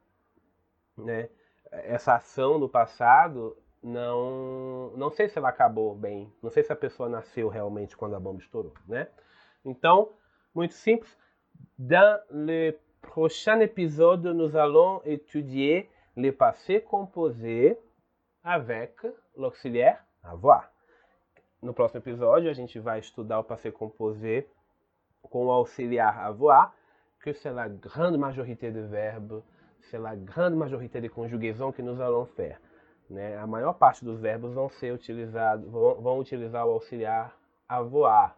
né, 0.96 1.28
essa 1.70 2.14
ação 2.14 2.58
do 2.58 2.68
passado, 2.68 3.56
não, 3.82 4.90
não 4.96 5.10
sei 5.10 5.28
se 5.28 5.38
ela 5.38 5.48
acabou 5.48 5.94
bem, 5.94 6.32
não 6.42 6.50
sei 6.50 6.62
se 6.62 6.72
a 6.72 6.76
pessoa 6.76 7.08
nasceu 7.08 7.48
realmente 7.48 7.96
quando 7.96 8.14
a 8.14 8.20
bomba 8.20 8.40
estourou, 8.40 8.74
né? 8.86 9.08
Então, 9.64 10.12
muito 10.54 10.74
simples. 10.74 11.16
Dans 11.78 12.20
le 12.30 12.78
prochain 13.00 13.60
épisode, 13.60 14.24
nous 14.32 14.56
allons 14.56 15.00
étudier 15.04 15.90
le 16.16 16.30
passé 16.32 16.80
composé 16.80 17.78
avec 18.42 18.94
l'auxiliaire 19.36 20.04
avoir. 20.22 20.70
No 21.62 21.74
próximo 21.74 22.00
episódio, 22.00 22.50
a 22.50 22.54
gente 22.54 22.78
vai 22.78 23.00
estudar 23.00 23.38
o 23.38 23.44
passé 23.44 23.70
composé 23.70 24.48
com 25.22 25.46
o 25.46 25.50
auxiliar 25.50 26.18
avoir, 26.18 26.74
que 27.20 27.34
c'est 27.34 27.52
la 27.52 27.68
grande 27.68 28.16
majorité 28.16 28.70
de 28.70 28.80
verbes, 28.80 29.42
c'est 29.90 29.98
la 29.98 30.16
grande 30.16 30.54
majorité 30.54 31.00
de 31.00 31.08
conjugaisons 31.08 31.72
que 31.72 31.82
nous 31.82 32.00
allons. 32.00 32.28
Né? 33.08 33.36
A 33.36 33.46
maior 33.46 33.74
parte 33.74 34.04
dos 34.04 34.20
verbos 34.20 34.54
vão 34.54 34.68
ser 34.68 34.92
utilizados, 34.92 35.68
vão, 35.70 36.00
vão 36.00 36.18
utilizar 36.18 36.66
o 36.66 36.70
auxiliar 36.70 37.36
avoir. 37.68 38.36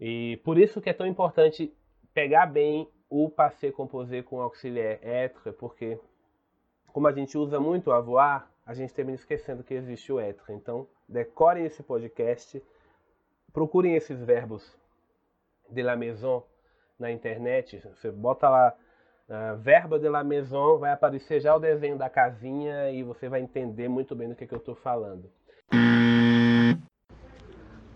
E 0.00 0.40
por 0.44 0.58
isso 0.58 0.80
que 0.80 0.90
é 0.90 0.92
tão 0.92 1.06
importante 1.06 1.74
pegar 2.14 2.46
bem 2.46 2.88
o 3.10 3.28
passé 3.28 3.70
composé 3.70 4.22
com 4.22 4.36
o 4.36 4.42
auxiliar 4.42 4.98
être, 5.02 5.52
porque 5.52 5.98
como 6.92 7.06
a 7.06 7.12
gente 7.12 7.36
usa 7.38 7.58
muito 7.58 7.90
avoir, 7.90 8.50
a 8.66 8.74
gente 8.74 8.92
termina 8.92 9.16
esquecendo 9.16 9.64
que 9.64 9.74
existe 9.74 10.12
o 10.12 10.20
être. 10.20 10.52
Então, 10.52 10.86
decorem 11.08 11.64
esse 11.64 11.82
podcast, 11.82 12.62
procurem 13.52 13.94
esses 13.94 14.22
verbos 14.22 14.76
de 15.70 15.82
la 15.82 15.96
maison 15.96 16.44
na 16.98 17.10
internet. 17.10 17.80
Você 17.80 18.10
bota 18.10 18.48
lá 18.48 18.74
uh, 19.28 19.56
verbo 19.58 19.98
de 19.98 20.08
la 20.08 20.24
maison, 20.24 20.78
vai 20.78 20.92
aparecer 20.92 21.40
já 21.40 21.54
o 21.54 21.58
desenho 21.58 21.96
da 21.96 22.08
casinha 22.08 22.90
e 22.90 23.02
você 23.02 23.28
vai 23.28 23.40
entender 23.40 23.88
muito 23.88 24.14
bem 24.14 24.28
do 24.28 24.34
que, 24.34 24.46
que 24.46 24.54
eu 24.54 24.58
estou 24.58 24.74
falando. 24.74 25.30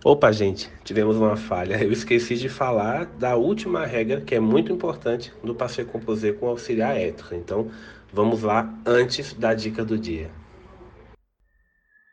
Opa, 0.05 0.33
gente, 0.33 0.69
tivemos 0.83 1.17
uma 1.17 1.37
falha. 1.37 1.81
Eu 1.81 1.93
esqueci 1.93 2.37
de 2.37 2.49
falar 2.49 3.07
da 3.07 3.37
última 3.37 3.87
regra 3.87 4.21
que 4.21 4.35
é 4.35 4.41
muito 4.41 4.73
importante 4.73 5.33
no 5.45 5.55
passé 5.55 5.85
composé 5.85 6.33
com 6.33 6.49
auxiliar 6.49 6.97
être. 6.97 7.37
Então, 7.37 7.71
vamos 8.12 8.43
lá 8.43 8.69
antes 8.85 9.33
da 9.33 9.55
dica 9.55 9.85
do 9.85 9.97
dia. 9.97 10.29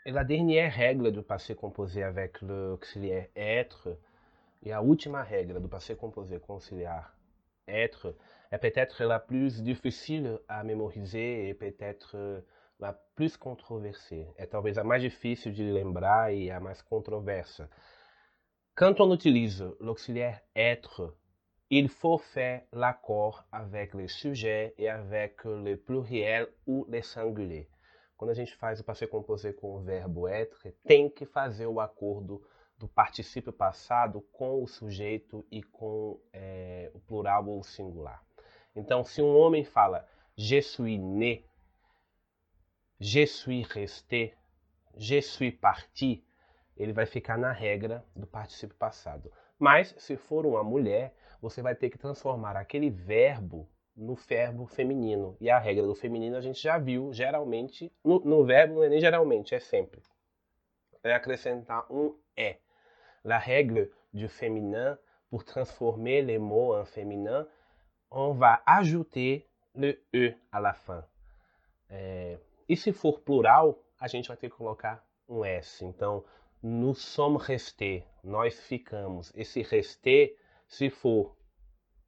La 0.05 0.23
dernière 0.23 0.71
règle 0.71 1.11
du 1.11 1.21
passé 1.21 1.55
composé 1.55 2.03
avec 2.03 2.41
l'auxiliaire 2.41 3.29
être, 3.35 3.97
et 4.63 4.69
la 4.69 4.81
última 4.81 5.23
règle 5.23 5.59
du 5.59 5.67
passé 5.67 5.95
composé 5.95 6.39
com 6.39 6.53
auxiliar 6.53 7.13
être, 7.67 8.15
est 8.51 8.59
peut-être 8.59 9.03
la 9.03 9.19
plus 9.19 9.61
difficile 9.61 10.39
à 10.47 10.63
mémoriser 10.63 11.49
et 11.49 11.53
peut-être 11.53 12.43
la 12.79 12.93
plus 13.15 13.37
controversée. 13.37 14.27
É 14.37 14.45
talvez 14.45 14.77
a 14.77 14.83
mais 14.83 15.01
difícil 15.01 15.53
de 15.53 15.63
lembrar 15.63 16.33
e 16.33 16.49
a 16.49 16.59
mais 16.59 16.81
controversa. 16.81 17.69
Quand 18.75 19.01
on 19.01 19.13
utilise 19.13 19.61
l'auxiliaire 19.79 20.41
être, 20.55 21.13
il 21.69 21.89
faut 21.89 22.17
faire 22.17 22.63
l'accord 22.71 23.45
avec 23.51 23.93
les 23.93 24.07
sujets 24.07 24.73
et 24.77 24.89
avec 24.89 25.43
les 25.43 25.75
pluriels 25.75 26.47
ou 26.65 26.85
les 26.89 27.03
singuliers. 27.03 27.69
Quando 28.17 28.31
a 28.31 28.33
gente 28.33 28.55
faz 28.55 28.79
o 28.79 28.83
passé 28.83 29.07
composé 29.07 29.53
com 29.53 29.75
o 29.75 29.79
verbo 29.79 30.27
être, 30.27 30.73
tem 30.85 31.09
que 31.09 31.25
fazer 31.25 31.67
o 31.67 31.79
acordo 31.79 32.41
do 32.77 32.87
particípio 32.87 33.51
passado 33.51 34.21
com 34.31 34.63
o 34.63 34.67
sujeito 34.67 35.45
e 35.51 35.61
com 35.61 36.19
é, 36.31 36.89
o 36.93 36.99
plural 36.99 37.47
ou 37.47 37.59
o 37.59 37.63
singular. 37.63 38.23
Então, 38.79 39.03
se 39.03 39.21
um 39.21 39.37
homem 39.37 39.63
fala 39.63 40.07
je 40.37 40.61
suis 40.61 40.97
né, 40.97 41.43
je 42.97 43.25
suis 43.27 43.63
resté, 43.63 44.33
je 44.95 45.21
suis 45.21 45.51
parti, 45.51 46.23
ele 46.77 46.93
vai 46.93 47.05
ficar 47.05 47.37
na 47.37 47.51
regra 47.51 48.05
do 48.15 48.25
particípio 48.25 48.75
passado. 48.77 49.31
Mas, 49.57 49.93
se 49.97 50.15
for 50.15 50.45
uma 50.45 50.63
mulher, 50.63 51.13
você 51.41 51.61
vai 51.61 51.75
ter 51.75 51.89
que 51.89 51.97
transformar 51.97 52.55
aquele 52.55 52.89
verbo 52.89 53.69
no 53.95 54.15
verbo 54.15 54.65
feminino. 54.65 55.35
E 55.41 55.49
a 55.49 55.59
regra 55.59 55.85
do 55.85 55.93
feminino 55.93 56.37
a 56.37 56.41
gente 56.41 56.61
já 56.61 56.77
viu, 56.77 57.11
geralmente, 57.11 57.91
no, 58.01 58.21
no 58.21 58.45
verbo 58.45 58.75
não 58.75 58.83
é 58.83 58.89
nem 58.89 59.01
geralmente, 59.01 59.53
é 59.53 59.59
sempre. 59.59 60.01
É 61.03 61.13
acrescentar 61.13 61.85
um 61.91 62.17
é. 62.35 62.57
La 63.25 63.37
règle 63.37 63.91
du 64.13 64.29
féminin, 64.29 64.97
pour 65.29 65.43
transformer 65.43 66.21
les 66.21 66.39
mots 66.39 66.73
en 66.73 66.85
féminin, 66.85 67.45
on 68.11 68.33
va 68.33 68.61
ajouter 68.65 69.45
le 69.75 70.01
E 70.13 70.35
à 70.51 70.59
la 70.59 70.73
fin. 70.73 71.03
É, 71.89 72.37
e 72.67 72.75
se 72.75 72.91
for 72.91 73.19
plural, 73.19 73.77
a 73.99 74.07
gente 74.07 74.27
vai 74.27 74.37
ter 74.37 74.49
que 74.49 74.55
colocar 74.55 75.03
um 75.27 75.43
S. 75.43 75.83
Então, 75.83 76.23
nous 76.61 76.95
sommes 76.95 77.41
restés, 77.41 78.03
nós 78.23 78.59
ficamos. 78.59 79.31
Esse 79.35 79.61
resté, 79.61 80.33
se 80.67 80.89
for 80.89 81.35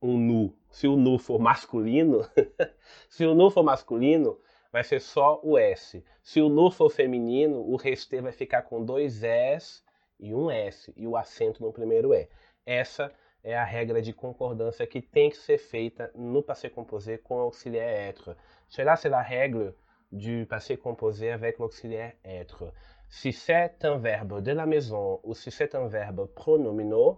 um 0.02 0.18
nu, 0.18 0.58
se 0.70 0.88
o 0.88 0.96
nu 0.96 1.18
for 1.18 1.40
masculino, 1.40 2.28
se 3.08 3.26
o 3.26 3.34
nu 3.34 3.50
for 3.50 3.64
masculino, 3.64 4.40
vai 4.72 4.84
ser 4.84 5.00
só 5.00 5.40
o 5.44 5.58
S. 5.58 6.04
Se 6.24 6.42
o 6.42 6.50
nu 6.50 6.72
for 6.72 6.90
feminino, 6.90 7.60
o 7.62 7.76
resté 7.76 8.22
vai 8.22 8.32
ficar 8.32 8.64
com 8.64 8.84
dois 8.84 9.24
S 9.24 9.84
e 10.20 10.34
um 10.34 10.50
S 10.50 10.92
e 10.96 11.08
o 11.08 11.16
acento 11.16 11.64
no 11.64 11.72
primeiro 11.72 12.14
E. 12.14 12.28
Essa 12.66 13.14
é 13.44 13.58
a 13.58 13.64
regra 13.64 14.02
de 14.02 14.14
concordância 14.14 14.86
que 14.86 15.02
tem 15.02 15.30
que 15.30 15.38
ser 15.38 15.58
feita 15.58 16.12
no 16.16 16.44
passé 16.44 16.70
composé 16.70 17.18
com 17.18 17.40
auxiliar 17.40 17.88
être. 17.88 18.36
Cela 18.70 18.96
c'est 18.96 19.10
la 19.10 19.22
règle 19.22 19.76
du 20.12 20.46
passé 20.46 20.78
composé 20.78 21.32
avec 21.32 21.58
l'auxiliaire 21.58 22.14
être. 22.24 22.74
Si 23.10 23.34
c'est 23.34 23.84
un 23.84 23.98
verbe 23.98 24.42
de 24.42 24.52
la 24.52 24.66
maison 24.66 25.20
ou 25.24 25.34
si 25.34 25.52
c'est 25.52 25.76
un 25.76 25.88
verbe 25.88 26.28
pronominal, 26.28 27.18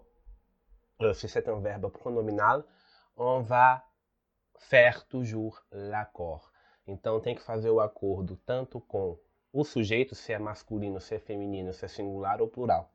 euh, 1.02 1.14
si 1.14 1.28
c'est 1.28 1.48
un 1.48 1.60
verbe 1.60 1.92
pronominal, 1.92 2.64
on 3.18 3.42
va 3.42 3.84
faire 4.58 5.06
toujours 5.08 5.64
l'accord. 5.72 6.52
Então 6.88 7.20
tem 7.20 7.36
que 7.36 7.42
fazer 7.42 7.70
o 7.70 7.80
acordo 7.80 8.36
tanto 8.46 8.80
com 8.82 9.18
o 9.52 9.64
sujeito, 9.64 10.16
se 10.16 10.34
é 10.34 10.40
masculino, 10.40 11.00
se 11.00 11.16
é 11.16 11.20
feminino, 11.20 11.74
se 11.74 11.86
é 11.86 11.88
singular 11.88 12.42
ou 12.42 12.48
plural. 12.48 12.92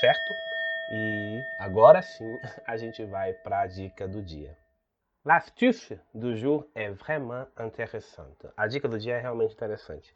Certo? 0.00 0.57
E 0.90 1.44
agora 1.58 2.00
sim 2.00 2.38
a 2.66 2.76
gente 2.76 3.04
vai 3.04 3.34
para 3.34 3.60
a 3.60 3.66
dica 3.66 4.08
do 4.08 4.22
dia. 4.22 4.56
L'astuce 5.24 6.00
du 6.14 6.34
jour 6.34 6.66
est 6.74 6.90
vraiment 6.92 7.46
intéressante. 7.58 8.48
A 8.56 8.66
dica 8.66 8.88
do 8.88 8.98
dia 8.98 9.16
é 9.16 9.20
realmente 9.20 9.52
interessante. 9.52 10.14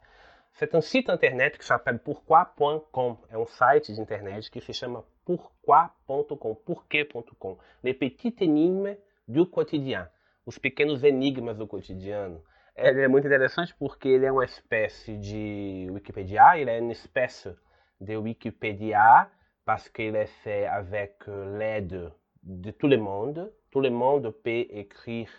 C'est 0.53 0.73
un 0.75 0.81
site 0.81 1.09
internet 1.09 1.57
que 1.57 1.65
s'appelle 1.65 1.99
pourquoi.com. 1.99 3.17
É 3.29 3.37
um 3.37 3.45
site 3.45 3.93
de 3.93 4.01
internet 4.01 4.49
que 4.49 4.61
se 4.61 4.73
chama 4.73 5.03
pourquoi.com, 5.25 6.55
porquê.com. 6.55 7.57
Les 7.83 7.93
petites 7.93 8.41
énigmes 8.41 8.97
du 9.27 9.45
quotidien. 9.45 10.07
Os 10.45 10.57
pequenos 10.57 11.03
enigmas 11.03 11.57
do 11.57 11.67
cotidiano. 11.67 12.43
Ele 12.75 13.01
é 13.01 13.07
muito 13.07 13.27
interessante 13.27 13.75
porque 13.77 14.07
ele 14.07 14.25
é 14.25 14.31
uma 14.31 14.45
espécie 14.45 15.17
de 15.17 15.87
Wikipedia, 15.91 16.57
ele 16.57 16.71
é 16.71 16.81
uma 16.81 16.91
espécie 16.91 17.55
de 18.01 18.17
Wikipedia 18.17 19.29
parce 19.65 19.89
qu'il 19.89 20.15
est 20.15 20.33
fait 20.43 20.65
avec 20.65 21.17
l'aide 21.27 22.11
de 22.43 22.71
tout 22.71 22.87
le 22.87 22.97
monde. 22.97 23.51
Tout 23.71 23.81
le 23.81 23.89
monde 23.89 24.29
peut 24.29 24.65
écrire 24.69 25.29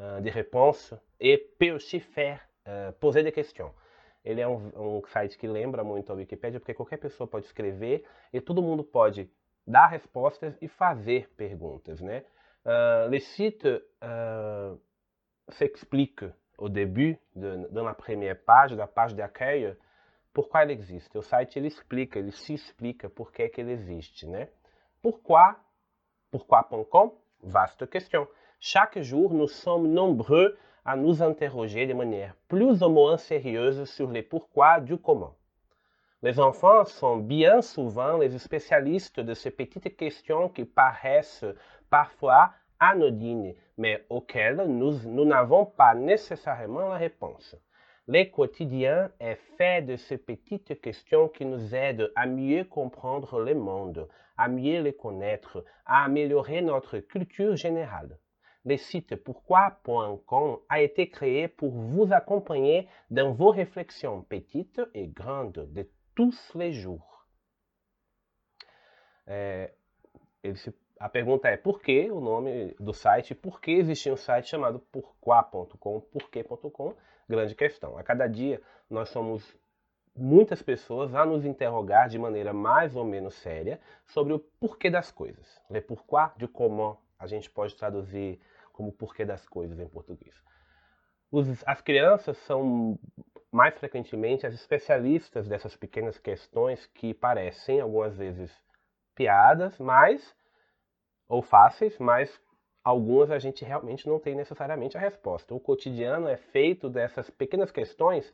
euh, 0.00 0.20
des 0.20 0.30
réponses 0.30 0.94
et 1.20 1.38
peut 1.58 1.70
aussi 1.70 2.00
faire, 2.00 2.40
euh, 2.68 2.92
poser 2.92 3.22
des 3.22 3.32
questions. 3.32 3.72
Ele 4.24 4.40
é 4.40 4.46
um, 4.46 4.70
um, 4.76 5.02
site 5.06 5.36
que 5.36 5.46
lembra 5.46 5.82
muito 5.82 6.12
a 6.12 6.14
Wikipedia, 6.14 6.60
porque 6.60 6.74
qualquer 6.74 6.98
pessoa 6.98 7.26
pode 7.26 7.46
escrever 7.46 8.04
e 8.32 8.40
todo 8.40 8.62
mundo 8.62 8.84
pode 8.84 9.28
dar 9.66 9.88
respostas 9.88 10.56
e 10.60 10.68
fazer 10.68 11.28
perguntas, 11.36 12.00
né? 12.00 12.24
Uh, 12.64 13.10
le 13.10 13.18
site 13.18 13.66
uh, 13.66 14.78
s'explique 15.48 16.24
au 16.56 16.68
début 16.68 17.18
de, 17.34 17.68
de 17.68 17.80
la 17.80 17.94
première 17.94 18.36
page, 18.36 18.76
da 18.76 18.86
page 18.86 19.14
d'accueil, 19.16 19.76
pourquoi 20.32 20.62
ele 20.62 20.72
existe. 20.72 21.16
O 21.16 21.22
site 21.22 21.58
ele 21.58 21.68
explica, 21.68 22.18
ele 22.18 22.32
se 22.32 22.54
explica 22.54 23.08
por 23.08 23.32
que, 23.32 23.48
que 23.48 23.60
ele 23.60 23.72
existe, 23.72 24.26
né? 24.26 24.48
Pourquoi, 25.00 25.56
pourquoi.com, 26.30 27.12
vaste 27.42 27.86
question. 27.86 28.26
Chaque 28.60 29.02
jour, 29.02 29.34
nous 29.34 29.48
sommes 29.48 29.88
nombreux 29.88 30.56
à 30.84 30.96
nous 30.96 31.22
interroger 31.22 31.86
de 31.86 31.94
manière 31.94 32.34
plus 32.48 32.82
ou 32.82 32.88
moins 32.88 33.16
sérieuse 33.16 33.84
sur 33.90 34.10
les 34.10 34.22
pourquoi 34.22 34.80
du 34.80 34.96
comment. 34.96 35.36
Les 36.22 36.38
enfants 36.38 36.84
sont 36.84 37.16
bien 37.16 37.60
souvent 37.62 38.16
les 38.18 38.38
spécialistes 38.38 39.18
de 39.18 39.34
ces 39.34 39.50
petites 39.50 39.96
questions 39.96 40.48
qui 40.48 40.64
paraissent 40.64 41.44
parfois 41.90 42.52
anodines, 42.78 43.54
mais 43.76 44.06
auxquelles 44.08 44.64
nous 44.66 45.24
n'avons 45.24 45.66
pas 45.66 45.94
nécessairement 45.94 46.88
la 46.88 46.96
réponse. 46.96 47.56
Le 48.08 48.24
quotidien 48.24 49.12
est 49.20 49.36
fait 49.56 49.82
de 49.82 49.96
ces 49.96 50.18
petites 50.18 50.80
questions 50.80 51.28
qui 51.28 51.44
nous 51.44 51.74
aident 51.74 52.10
à 52.16 52.26
mieux 52.26 52.64
comprendre 52.64 53.40
le 53.40 53.54
monde, 53.54 54.08
à 54.36 54.48
mieux 54.48 54.82
le 54.82 54.90
connaître, 54.90 55.64
à 55.86 56.04
améliorer 56.04 56.62
notre 56.62 56.98
culture 56.98 57.54
générale. 57.54 58.18
Le 58.64 58.76
site 58.76 59.14
pourquoi.com 59.16 60.58
a 60.68 60.80
été 60.80 61.10
créé 61.10 61.46
pour 61.46 61.70
vous 61.70 62.12
accompagner 62.12 62.88
dans 63.10 63.32
vos 63.32 63.50
réflexions 63.50 64.22
petites 64.22 64.80
et 64.94 65.06
grandes 65.06 65.72
de 65.72 65.88
tous 66.16 66.52
les 66.56 66.72
jours. 66.72 67.26
É, 69.26 69.72
a 70.98 71.08
pergunta 71.08 71.48
é 71.48 71.56
por 71.56 71.80
que 71.80 72.10
o 72.10 72.92
site, 72.92 73.34
por 73.34 73.60
que 73.60 73.70
existia 73.70 74.12
um 74.12 74.16
site 74.16 74.48
chamado 74.48 74.80
pourquoi.com, 74.92 76.00
porquê.com? 76.00 76.94
Grande 77.32 77.54
questão. 77.54 77.96
A 77.96 78.02
cada 78.02 78.26
dia 78.26 78.60
nós 78.90 79.08
somos 79.08 79.56
muitas 80.14 80.60
pessoas 80.60 81.14
a 81.14 81.24
nos 81.24 81.46
interrogar 81.46 82.06
de 82.06 82.18
maneira 82.18 82.52
mais 82.52 82.94
ou 82.94 83.06
menos 83.06 83.32
séria 83.36 83.80
sobre 84.04 84.34
o 84.34 84.38
porquê 84.38 84.90
das 84.90 85.10
coisas. 85.10 85.58
Le 85.70 85.80
pourquoi 85.80 86.28
du 86.36 86.46
comment 86.46 86.98
a 87.18 87.26
gente 87.26 87.48
pode 87.48 87.74
traduzir 87.74 88.38
como 88.70 88.92
porquê 88.92 89.24
das 89.24 89.48
coisas 89.48 89.80
em 89.80 89.88
português. 89.88 90.34
Os, 91.30 91.66
as 91.66 91.80
crianças 91.80 92.36
são 92.36 92.98
mais 93.50 93.78
frequentemente 93.78 94.46
as 94.46 94.52
especialistas 94.52 95.48
dessas 95.48 95.74
pequenas 95.74 96.18
questões 96.18 96.84
que 96.84 97.14
parecem 97.14 97.80
algumas 97.80 98.14
vezes 98.14 98.52
piadas, 99.14 99.78
mas 99.78 100.36
ou 101.26 101.40
fáceis, 101.40 101.98
mas 101.98 102.38
algumas 102.84 103.30
a 103.30 103.38
gente 103.38 103.64
realmente 103.64 104.08
não 104.08 104.18
tem 104.18 104.34
necessariamente 104.34 104.96
a 104.96 105.00
resposta. 105.00 105.54
O 105.54 105.60
cotidiano 105.60 106.28
é 106.28 106.36
feito 106.36 106.88
dessas 106.88 107.30
pequenas 107.30 107.70
questões 107.70 108.32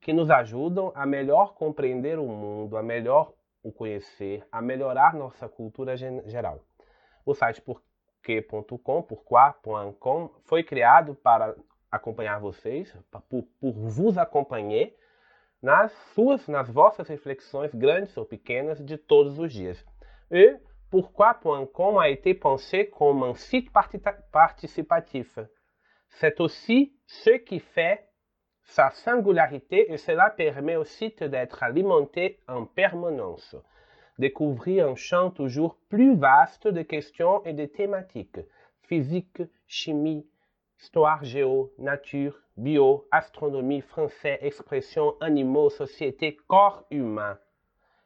que 0.00 0.12
nos 0.12 0.30
ajudam 0.30 0.92
a 0.94 1.06
melhor 1.06 1.54
compreender 1.54 2.18
o 2.18 2.26
mundo, 2.26 2.76
a 2.76 2.82
melhor 2.82 3.32
o 3.62 3.72
conhecer, 3.72 4.46
a 4.50 4.60
melhorar 4.60 5.14
nossa 5.14 5.48
cultura 5.48 5.96
geral. 5.96 6.60
O 7.24 7.34
site 7.34 7.60
por 7.60 7.82
porquê.com, 8.26 9.02
pourquoi.com, 9.02 10.30
foi 10.44 10.64
criado 10.64 11.14
para 11.14 11.54
acompanhar 11.90 12.40
vocês, 12.40 12.94
por, 13.28 13.44
por 13.60 13.72
vos 13.72 14.18
acompanhar 14.18 14.90
nas 15.62 15.92
suas, 16.14 16.46
nas 16.48 16.68
vossas 16.68 17.08
reflexões 17.08 17.72
grandes 17.72 18.16
ou 18.16 18.24
pequenas 18.24 18.84
de 18.84 18.98
todos 18.98 19.38
os 19.38 19.52
dias. 19.52 19.84
E 20.30 20.58
pourquoi.com 20.90 21.98
a 21.98 22.08
été 22.08 22.34
pensé 22.34 22.90
comme 22.90 23.22
un 23.22 23.34
site 23.34 23.70
participatif. 24.32 25.38
C'est 26.08 26.40
aussi 26.40 26.96
ce 27.06 27.30
qui 27.30 27.60
fait 27.60 28.08
sa 28.62 28.90
singularité 28.90 29.92
et 29.92 29.96
cela 29.96 30.30
permet 30.30 30.76
au 30.76 30.84
site 30.84 31.22
d'être 31.22 31.62
alimenté 31.62 32.40
en 32.48 32.64
permanence. 32.64 33.56
Découvrir 34.18 34.88
un 34.88 34.94
champ 34.94 35.30
toujours 35.30 35.76
plus 35.88 36.16
vaste 36.16 36.66
de 36.66 36.82
questions 36.82 37.44
et 37.44 37.52
de 37.52 37.66
thématiques. 37.66 38.40
Physique, 38.82 39.42
chimie, 39.66 40.26
histoire 40.78 41.22
géo, 41.24 41.72
nature, 41.78 42.40
bio, 42.56 43.06
astronomie, 43.10 43.82
français, 43.82 44.38
expression, 44.40 45.16
animaux, 45.20 45.70
société, 45.70 46.36
corps 46.48 46.84
humain, 46.90 47.38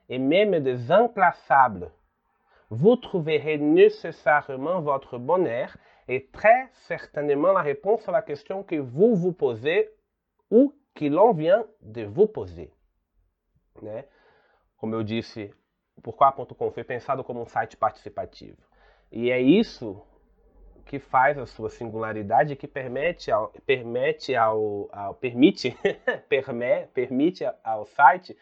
et 0.09 0.19
même 0.19 0.59
des 0.61 0.91
inclassables 0.91 1.91
vous 2.71 2.97
trouverez 2.97 3.59
nécessairement 3.59 4.81
votre 4.81 5.19
bonheur 5.19 5.77
et 6.09 6.29
très 6.33 6.69
certainement 6.73 7.53
la 7.53 7.63
réponse 7.63 8.09
à 8.09 8.13
la 8.13 8.23
question 8.23 8.63
que 8.63 8.77
vous 8.77 9.15
vous 9.15 9.33
posez 9.33 9.91
ou 10.51 10.75
que 10.95 11.05
l'on 11.05 11.33
vient 11.33 11.65
de 11.83 12.05
vous 12.05 12.27
poser. 12.27 12.73
Né? 13.83 14.05
Como 14.77 14.97
eu 14.97 15.05
disse, 15.05 15.53
Pourquoi.com 16.03 16.71
foi 16.71 16.85
pensado 16.85 17.23
como 17.23 17.43
um 17.43 17.47
site 17.47 17.77
participativo. 17.77 18.57
E 19.13 19.31
é 19.31 19.41
isso 19.41 20.01
que 20.87 20.99
faz 20.99 21.39
a 21.39 21.47
sua 21.47 21.69
singularidade 21.69 22.57
que 22.57 22.67
permite 22.67 23.31
ao, 23.31 23.49
permite 23.67 24.35
ao, 24.35 24.89
ao 24.93 25.15
permite, 25.15 25.77
permite 26.95 27.45
ao 27.63 27.85
site 27.87 28.37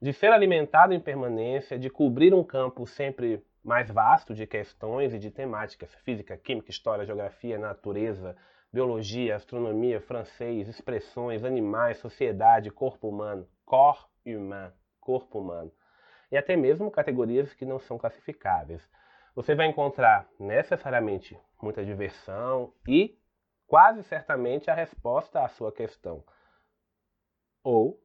de 0.00 0.12
ser 0.12 0.32
alimentado 0.32 0.92
em 0.92 1.00
permanência, 1.00 1.78
de 1.78 1.88
cobrir 1.90 2.34
um 2.34 2.42
campo 2.42 2.86
sempre 2.86 3.42
mais 3.62 3.90
vasto 3.90 4.34
de 4.34 4.46
questões 4.46 5.12
e 5.12 5.18
de 5.18 5.30
temáticas, 5.30 5.94
física, 5.96 6.36
química, 6.36 6.70
história, 6.70 7.04
geografia, 7.04 7.58
natureza, 7.58 8.36
biologia, 8.72 9.36
astronomia, 9.36 10.00
francês, 10.00 10.68
expressões, 10.68 11.44
animais, 11.44 11.98
sociedade, 11.98 12.70
corpo 12.70 13.08
humano, 13.08 13.48
corps 13.64 14.08
humain, 14.24 14.70
corpo 15.00 15.40
humano, 15.40 15.72
e 16.30 16.36
até 16.36 16.56
mesmo 16.56 16.90
categorias 16.90 17.52
que 17.52 17.64
não 17.64 17.78
são 17.78 17.98
classificáveis. 17.98 18.88
Você 19.34 19.54
vai 19.54 19.66
encontrar 19.66 20.28
necessariamente 20.38 21.38
muita 21.60 21.84
diversão 21.84 22.72
e 22.86 23.18
quase 23.66 24.02
certamente 24.04 24.70
a 24.70 24.74
resposta 24.74 25.44
à 25.44 25.48
sua 25.48 25.72
questão. 25.72 26.24
Ou 27.62 28.00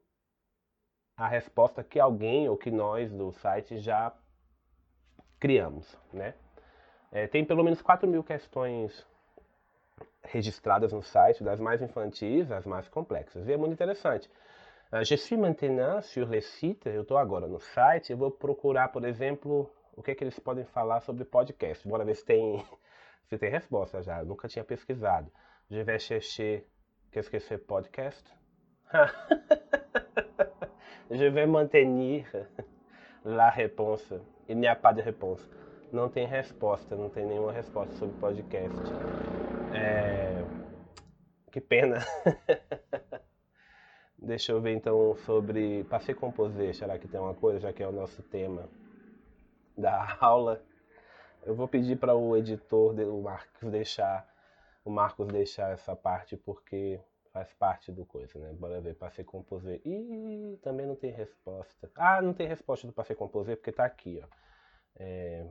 a 1.17 1.27
resposta 1.27 1.83
que 1.83 1.99
alguém 1.99 2.49
ou 2.49 2.57
que 2.57 2.69
nós 2.69 3.11
do 3.11 3.31
site 3.31 3.77
já 3.77 4.13
criamos, 5.45 5.85
né? 6.11 6.33
É, 7.11 7.27
tem 7.27 7.45
pelo 7.45 7.63
menos 7.63 7.79
4 7.79 8.09
mil 8.09 8.23
questões 8.23 9.05
registradas 10.23 10.91
no 10.91 11.03
site, 11.03 11.43
das 11.43 11.59
mais 11.59 11.83
infantis 11.83 12.49
às 12.49 12.65
mais 12.65 12.89
complexas. 12.89 13.47
E 13.47 13.53
é 13.53 13.57
muito 13.57 13.73
interessante. 13.73 14.27
Uh, 14.91 15.05
je 15.05 15.15
suis 15.15 15.39
maintenant 15.39 16.01
sur 16.01 16.27
le 16.27 16.41
site, 16.41 16.89
eu 16.89 17.03
estou 17.03 17.19
agora 17.19 17.47
no 17.47 17.59
site, 17.59 18.11
eu 18.11 18.17
vou 18.17 18.31
procurar, 18.31 18.87
por 18.87 19.05
exemplo, 19.05 19.69
o 19.95 20.01
que, 20.01 20.09
é 20.09 20.15
que 20.15 20.23
eles 20.23 20.39
podem 20.39 20.65
falar 20.65 21.01
sobre 21.01 21.23
podcast. 21.23 21.87
Bora 21.87 22.03
ver 22.03 22.15
se 22.15 22.25
tem, 22.25 22.65
se 23.29 23.37
tem 23.37 23.51
resposta 23.51 24.01
já, 24.01 24.21
eu 24.21 24.25
nunca 24.25 24.47
tinha 24.47 24.65
pesquisado. 24.65 25.31
Je 25.69 25.83
vais 25.83 26.01
chercher, 26.01 26.65
que 27.11 27.21
c'est 27.21 27.59
podcast? 27.59 28.25
Je 31.11 31.29
vais 31.29 31.45
maintenir 31.45 32.25
la 33.23 33.51
réponse. 33.51 34.11
Il 34.47 34.57
n'y 34.57 34.67
a 34.67 34.75
pas 34.75 34.93
de 34.93 35.01
réponse. 35.01 35.47
Não 35.91 36.09
tem 36.09 36.27
resposta, 36.27 36.95
não 36.95 37.09
tem 37.09 37.25
nenhuma 37.25 37.51
resposta 37.51 37.93
sobre 37.95 38.17
podcast. 38.19 38.77
É... 39.73 40.43
Que 41.51 41.61
pena. 41.61 41.99
Deixa 44.17 44.51
eu 44.51 44.61
ver 44.61 44.73
então 44.73 45.15
sobre 45.25 45.83
passei 45.85 46.15
composer. 46.15 46.75
Será 46.75 46.97
que 46.97 47.07
tem 47.07 47.19
uma 47.19 47.33
coisa, 47.33 47.59
já 47.59 47.73
que 47.73 47.83
é 47.83 47.87
o 47.87 47.91
nosso 47.91 48.21
tema 48.23 48.67
da 49.77 50.17
aula? 50.19 50.61
Eu 51.45 51.55
vou 51.55 51.67
pedir 51.67 51.97
para 51.97 52.15
o 52.15 52.35
editor, 52.35 52.93
o 52.99 53.21
Marcos, 53.21 53.69
deixar 53.69 54.27
o 54.85 54.89
Marcos 54.91 55.27
deixar 55.27 55.71
essa 55.71 55.95
parte 55.95 56.37
porque 56.37 56.99
faz 57.35 57.51
parte 57.55 57.91
do 57.91 58.05
coisa, 58.05 58.39
né? 58.39 58.53
Bora 58.53 58.79
ver, 58.79 58.95
passei 58.95 59.25
composer. 59.25 59.81
Ih, 59.83 60.57
também 60.63 60.85
não 60.85 60.95
tem 60.95 61.11
resposta. 61.11 61.91
Ah, 61.93 62.21
não 62.21 62.33
tem 62.33 62.47
resposta 62.47 62.87
do 62.87 62.93
passei 62.93 63.13
composer 63.13 63.57
porque 63.57 63.73
tá 63.73 63.83
aqui, 63.83 64.23
ó. 64.23 64.27
É... 64.95 65.45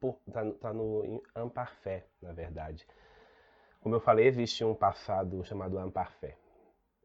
Por, 0.00 0.18
tá, 0.32 0.44
tá 0.60 0.72
no 0.72 1.22
Amparfé, 1.32 2.04
na 2.20 2.32
verdade. 2.32 2.84
Como 3.80 3.94
eu 3.94 4.00
falei, 4.00 4.26
existe 4.26 4.64
um 4.64 4.74
passado 4.74 5.44
chamado 5.44 5.78
Amparfé. 5.78 6.36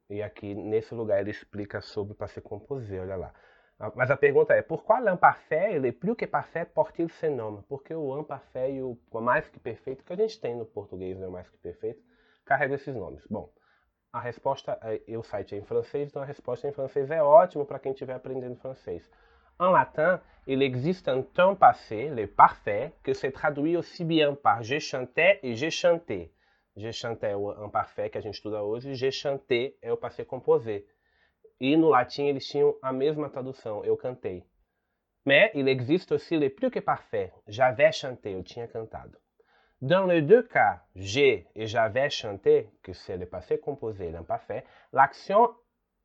E 0.09 0.23
aqui, 0.23 0.55
nesse 0.55 0.95
lugar, 0.95 1.21
ele 1.21 1.29
explica 1.29 1.79
sobre 1.79 2.15
passei 2.15 2.41
composer, 2.41 3.01
olha 3.01 3.17
lá. 3.17 3.33
Ah, 3.83 3.91
mas 3.95 4.09
a 4.09 4.15
pergunta 4.15 4.53
é, 4.53 4.61
por 4.61 4.85
qual 4.85 5.05
un 5.09 5.17
parfait, 5.17 5.73
ele 5.73 5.91
plus 5.91 6.15
que 6.15 6.25
parfait, 6.25 6.63
porte-il 6.63 7.09
nome? 7.35 7.63
Porque 7.67 7.93
o 7.93 8.17
un 8.17 8.23
parfait 8.23 8.75
e 8.75 8.81
o 8.81 8.97
mais 9.19 9.49
que 9.49 9.59
perfeito, 9.59 10.05
que 10.05 10.13
a 10.13 10.15
gente 10.15 10.39
tem 10.39 10.55
no 10.55 10.65
português, 10.65 11.19
né, 11.19 11.27
mais 11.27 11.49
que 11.49 11.57
perfeito, 11.57 12.01
carrega 12.45 12.75
esses 12.75 12.95
nomes. 12.95 13.27
Bom, 13.27 13.49
a 14.13 14.21
resposta, 14.21 14.79
é, 14.83 15.17
o 15.17 15.21
site 15.21 15.55
é 15.55 15.57
em 15.57 15.65
francês, 15.65 16.07
então 16.07 16.21
a 16.21 16.25
resposta 16.25 16.65
em 16.65 16.71
francês 16.71 17.11
é 17.11 17.21
ótimo 17.21 17.65
para 17.65 17.77
quem 17.77 17.91
estiver 17.91 18.13
aprendendo 18.13 18.55
francês. 18.55 19.11
En 19.59 19.71
latin, 19.71 20.21
il 20.47 20.61
existe 20.61 21.09
un 21.09 21.21
temps 21.21 21.57
passé, 21.59 22.07
le 22.07 22.25
parfait, 22.25 22.93
que 23.03 23.13
se 23.13 23.27
traduit 23.31 23.75
aussi 23.75 24.05
bien 24.05 24.33
par 24.33 24.63
je 24.63 24.79
chantais 24.79 25.41
et 25.43 25.55
j'ai 25.55 25.71
chanté. 25.71 26.31
Je 26.77 26.89
chantais 26.93 27.31
é 27.31 27.35
o 27.35 27.51
imparfait 27.65 28.09
que 28.09 28.17
a 28.17 28.21
gente 28.21 28.35
estuda 28.35 28.63
hoje, 28.63 28.95
j'ai 28.95 29.11
chanté 29.11 29.75
é 29.81 29.91
o 29.91 29.97
passé 29.97 30.23
composé. 30.23 30.85
E 31.65 31.77
no 31.77 31.87
latim 31.87 32.27
eles 32.27 32.45
tinham 32.45 32.77
a 32.81 32.91
mesma 32.91 33.29
tradução, 33.29 33.85
eu 33.85 33.95
cantei. 33.95 34.43
Mais 35.25 35.49
il 35.55 35.69
existe 35.69 36.11
aussi 36.11 36.35
le 36.35 36.49
plus 36.49 36.69
que 36.69 36.81
parfait, 36.81 37.31
j'avais 37.47 37.93
chanté, 37.93 38.33
eu 38.33 38.43
tinha 38.43 38.67
cantado. 38.67 39.17
Dans 39.81 40.05
les 40.05 40.21
deux 40.21 40.43
cas, 40.43 40.83
j'ai 40.93 41.47
et 41.55 41.65
j'avais 41.65 42.09
chanté, 42.09 42.69
que 42.81 42.91
c'est 42.91 43.15
le 43.15 43.25
passé 43.25 43.57
composé 43.57 44.11
l'imparfait, 44.11 44.65
l'action 44.91 45.55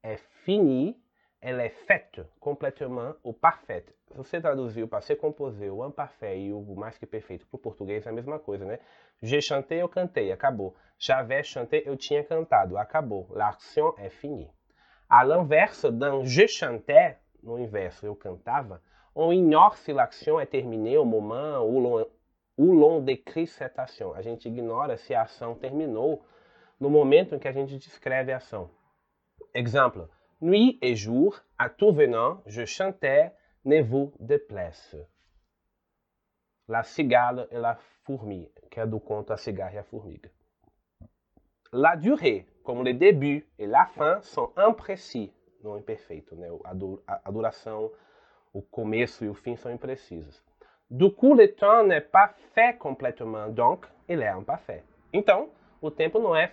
est 0.05 0.23
finie, 0.45 0.97
ela 1.41 1.65
é 1.65 1.71
faite 1.71 2.21
complètement 2.39 3.17
ou 3.25 3.33
parfaite. 3.33 3.93
Se 4.13 4.17
você 4.17 4.41
traduzir 4.41 4.85
o 4.85 4.89
passé 4.89 5.17
composé, 5.17 5.69
o 5.69 5.85
imparfait 5.85 6.39
e 6.39 6.53
o 6.53 6.77
mais 6.77 6.97
que 6.97 7.05
perfeito 7.05 7.45
para 7.49 7.57
o 7.57 7.61
português 7.61 8.07
é 8.07 8.11
a 8.11 8.13
mesma 8.13 8.39
coisa, 8.39 8.65
né? 8.65 8.79
J'ai 9.21 9.41
chanté, 9.41 9.83
eu 9.83 9.89
cantei, 9.89 10.31
acabou. 10.31 10.77
J'avais 11.01 11.43
chanté, 11.43 11.83
eu 11.85 11.97
tinha 11.97 12.23
cantado, 12.23 12.79
acabou. 12.79 13.27
L'action 13.35 13.93
est 13.99 14.11
finie. 14.11 14.49
À 15.09 15.25
l'inverse 15.25 15.87
d'un 15.87 16.25
je 16.25 16.47
chantais, 16.47 17.17
no 17.43 17.57
inverso 17.57 18.07
eu 18.07 18.15
cantava, 18.15 18.81
on 19.15 19.33
ignore 19.33 19.77
se 19.77 19.93
l'action 19.93 20.39
est 20.39 20.47
terminée 20.47 20.97
au 20.97 21.05
moment 21.05 21.65
où 21.65 22.05
l'on, 22.59 23.01
décrit 23.01 23.47
cette 23.47 23.79
action. 23.79 24.13
A 24.15 24.23
gente 24.23 24.47
ignora 24.47 24.97
se 24.97 25.15
a 25.15 25.23
ação 25.23 25.55
terminou 25.55 26.23
no 26.79 26.91
momento 26.91 27.35
em 27.35 27.39
que 27.39 27.49
a 27.49 27.53
gente 27.53 27.77
descreve 27.79 28.33
a 28.33 28.37
ação. 28.37 28.71
Exemple, 29.55 30.07
nuit 30.41 30.79
et 30.83 30.95
jour, 30.95 31.41
à 31.57 31.69
tout 31.69 31.93
venant, 31.93 32.43
je 32.47 32.65
chantais 32.67 33.33
Ne 33.65 33.83
vous 33.83 34.15
déplace. 34.21 34.97
La 36.69 36.83
cigale 36.83 37.49
et 37.51 37.59
la 37.59 37.77
fourmi, 38.05 38.51
que 38.71 38.81
é 38.81 38.87
do 38.87 39.01
conto 39.01 39.33
A 39.33 39.37
Cigarra 39.37 39.75
e 39.75 39.79
a 39.79 39.83
Formiga. 39.83 40.31
La 41.73 41.97
durée, 41.97 42.47
como 42.69 42.83
le 42.83 42.93
début 42.93 43.47
et 43.59 43.67
la 43.67 43.87
fin 43.87 44.21
são 44.21 44.53
imprécis, 44.59 45.31
não 45.65 45.79
imperfeito, 45.79 46.37
né? 46.37 46.49
A, 46.65 46.75
du 46.75 47.03
a, 47.07 47.31
duração, 47.31 47.91
o 48.53 48.61
começo 48.61 49.25
e 49.25 49.29
o 49.31 49.33
fim 49.33 49.57
são 49.57 49.73
imprecisos. 49.73 50.45
Du 50.91 51.11
coup, 51.11 51.35
le 51.35 51.49
temps 51.49 51.83
n'est 51.83 52.03
pas 52.03 52.35
fait 52.53 52.75
complètement, 52.77 53.49
donc 53.49 53.87
il 54.07 54.21
est 54.21 54.29
imparfait. 54.29 54.85
Então, 55.15 55.49
o 55.81 55.91
tempo 55.91 56.19
não 56.19 56.37
é 56.37 56.53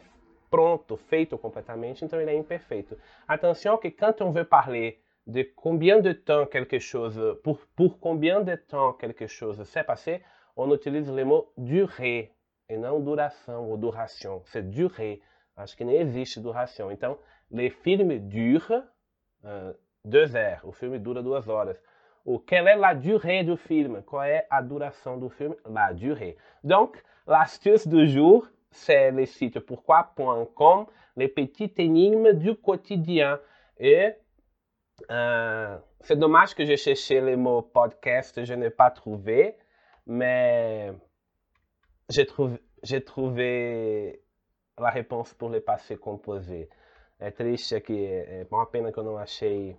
pronto, 0.49 0.95
feito 0.95 1.37
completamente, 1.37 2.05
então 2.05 2.21
ele 2.21 2.31
é 2.31 2.37
imperfeito. 2.37 2.97
Attention 3.27 3.77
que 3.77 3.91
quand 3.91 4.21
on 4.21 4.31
veut 4.31 4.47
parler 4.47 5.01
de 5.27 5.43
combien 5.43 5.99
de 5.99 6.13
temps 6.13 6.45
quelque 6.45 6.79
chose, 6.79 7.19
pour, 7.43 7.59
pour 7.75 7.99
combien 7.99 8.39
de 8.39 8.55
temps 8.55 8.93
quelque 8.93 9.27
chose 9.27 9.61
s'est 9.67 9.83
passé, 9.83 10.23
on 10.55 10.73
utilise 10.73 11.11
le 11.11 11.25
mot 11.25 11.51
durée 11.57 12.31
e 12.69 12.77
não 12.77 13.03
duração 13.03 13.69
ou 13.69 13.75
duration. 13.75 14.41
C'est 14.45 14.63
durée. 14.69 15.21
Acho 15.55 15.75
que 15.77 15.83
nem 15.83 15.97
existe 15.97 16.39
duração. 16.39 16.91
Então, 16.91 17.17
le 17.49 17.69
film 17.69 18.19
dure 18.27 18.83
uh, 19.43 19.75
deux 20.03 20.35
heures. 20.35 20.63
O 20.63 20.71
filme 20.71 20.99
dura 20.99 21.23
duas 21.23 21.47
horas. 21.47 21.81
O 22.25 22.39
quelle 22.39 22.67
est 22.67 22.75
la 22.75 22.93
durée 22.93 23.43
du 23.43 23.55
film? 23.55 24.01
Qual 24.01 24.23
é 24.23 24.47
a 24.49 24.61
duração 24.61 25.19
do 25.19 25.29
filme? 25.29 25.55
La 25.65 25.93
durée. 25.93 26.37
Donc, 26.63 27.01
l'astuce 27.27 27.87
du 27.87 28.07
jour, 28.07 28.47
c'est 28.71 29.11
le 29.11 29.25
site 29.25 29.59
pourquoi.com, 29.59 30.87
les 31.15 31.27
petites 31.27 31.79
énigmes 31.79 32.33
du 32.33 32.55
quotidien. 32.55 33.39
Et 33.77 34.15
uh, 35.09 35.77
c'est 36.01 36.17
dommage 36.17 36.55
que 36.55 36.65
j'ai 36.65 36.77
cherché 36.77 37.21
le 37.21 37.37
mot 37.37 37.61
podcast, 37.61 38.43
je 38.43 38.53
n'ai 38.53 38.69
pas 38.71 38.91
trouvé, 38.91 39.55
mais 40.05 40.93
j'ai 42.09 42.25
trouvé, 42.25 42.59
j'ai 42.83 43.03
trouvé 43.03 44.24
a 44.77 44.89
réponse 44.89 45.33
pour 45.33 45.49
le 45.49 45.61
passé 45.61 45.97
composé. 45.97 46.69
É 47.19 47.31
triste 47.31 47.75
aqui, 47.75 48.05
é, 48.05 48.41
é 48.41 48.47
uma 48.51 48.65
pena 48.65 48.91
que 48.91 48.97
eu 48.97 49.03
não 49.03 49.17
achei 49.17 49.77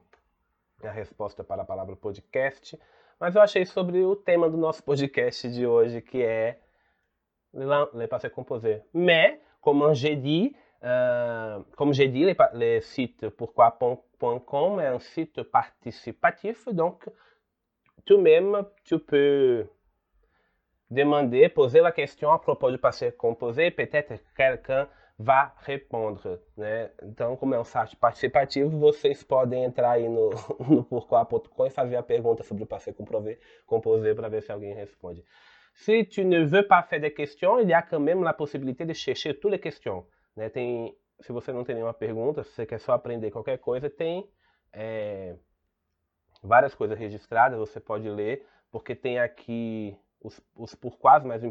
a 0.82 0.90
resposta 0.90 1.44
para 1.44 1.62
a 1.62 1.64
palavra 1.64 1.96
podcast, 1.96 2.78
mas 3.18 3.35
eu 3.35 3.42
achei 3.42 3.64
sobre 3.64 4.04
o 4.04 4.16
tema 4.16 4.48
do 4.48 4.56
nosso 4.56 4.82
podcast 4.82 5.48
de 5.50 5.66
hoje, 5.66 6.00
que 6.00 6.22
é 6.22 6.61
le 7.52 8.06
passé 8.09 8.30
composé. 8.30 8.82
Mais, 8.92 9.38
comme 9.61 9.94
j'ai 9.94 10.16
dit, 10.16 10.54
Euh, 10.85 11.59
comme 11.76 11.92
j'ai 11.92 12.09
dit, 12.09 12.24
les, 12.24 12.37
les 12.54 12.80
sites 12.80 13.28
pourquoi.com 13.30 14.80
est 14.80 14.87
un 14.87 14.98
site 14.98 15.42
participatif, 15.42 16.68
donc 16.68 17.09
toi-même, 18.04 18.64
tu 18.85 18.98
peux 18.98 19.66
demander, 20.90 21.49
poser 21.49 21.81
la 21.81 21.92
question 21.92 22.31
à 22.31 22.38
propos 22.38 22.70
du 22.70 22.79
passé 22.79 23.12
composé, 23.12 23.70
peut-être 23.70 24.14
quelqu'un 24.37 24.88
va 25.18 25.55
répondre, 25.64 26.40
né? 26.57 26.90
Então, 27.03 27.37
como 27.37 27.55
é 27.55 27.59
um 27.59 27.64
site 27.64 27.96
participativo, 27.96 28.79
vocês 28.79 29.22
podem 29.25 29.64
entrar 29.64 29.92
aí 29.92 30.09
no, 30.09 30.31
no 30.68 30.85
pourquoi.com 30.85 31.66
e 31.66 31.70
fazer 31.70 31.96
a 31.96 32.03
pergunta 32.03 32.42
sobre 32.42 32.64
o 32.64 32.66
passé 32.66 32.94
composé 33.66 34.14
para 34.14 34.29
ver 34.29 34.42
se 34.42 34.53
alguém 34.53 34.75
responde. 34.75 35.25
Si 35.75 36.05
tu 36.05 36.25
ne 36.25 36.44
veux 36.44 36.66
pas 36.66 36.83
faire 36.83 37.01
des 37.01 37.11
questions, 37.11 37.61
il 37.61 37.68
y 37.68 37.75
a 37.75 37.83
quand 37.83 38.01
même 38.01 38.22
la 38.22 38.33
possibilité 38.33 38.87
de 38.87 38.94
chercher 38.94 39.35
toutes 39.35 39.53
les 39.53 39.61
questions. 39.61 40.05
Né? 40.35 40.49
Tem, 40.49 40.96
se 41.20 41.33
você 41.33 41.53
não 41.53 41.64
tem 41.64 41.75
nenhuma 41.75 41.94
pergunta, 41.94 42.42
se 42.42 42.51
você 42.53 42.66
quer 42.66 42.81
só 42.81 42.92
aprender 42.92 43.31
qualquer 43.31 43.59
coisa, 43.59 43.90
tem 43.90 44.27
é, 44.72 45.37
várias 46.42 46.75
coisas 46.75 46.99
registradas, 46.99 47.59
você 47.59 47.79
pode 47.79 48.09
ler, 48.09 48.46
porque 48.70 48.94
tem 48.94 49.18
aqui 49.18 49.99
os, 50.20 50.40
os 50.55 50.74
pourquás 50.74 51.24
mais, 51.24 51.42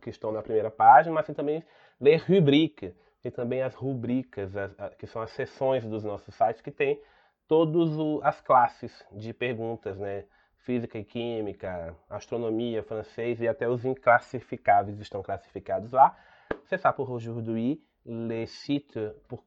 que 0.00 0.10
estão 0.10 0.32
na 0.32 0.42
primeira 0.42 0.70
página, 0.70 1.14
mas 1.14 1.26
também 1.26 1.62
ler 2.00 2.22
rubrique, 2.28 2.94
tem 3.22 3.32
também 3.32 3.62
as 3.62 3.74
rubricas, 3.74 4.56
as, 4.56 4.78
as, 4.78 4.94
que 4.94 5.06
são 5.06 5.22
as 5.22 5.30
seções 5.30 5.84
dos 5.84 6.04
nossos 6.04 6.34
sites, 6.34 6.60
que 6.60 6.70
tem 6.70 7.00
todas 7.48 7.90
as 8.22 8.40
classes 8.40 9.04
de 9.12 9.32
perguntas, 9.32 9.98
né? 9.98 10.24
Física 10.58 10.98
e 10.98 11.04
Química, 11.04 11.94
Astronomia, 12.08 12.82
Francês 12.82 13.40
e 13.40 13.46
até 13.46 13.68
os 13.68 13.84
inclassificáveis 13.84 14.98
estão 14.98 15.22
classificados 15.22 15.92
lá. 15.92 16.16
C'est 16.64 16.78
ça 16.78 16.90
pour 16.90 17.10
aujourd'hui, 17.10 17.82
les 18.06 18.46
sites 18.46 18.98
pour, 19.28 19.44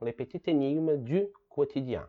les 0.00 0.12
petits 0.12 0.40
énigmes 0.46 0.96
du 0.96 1.28
quotidien. 1.50 2.08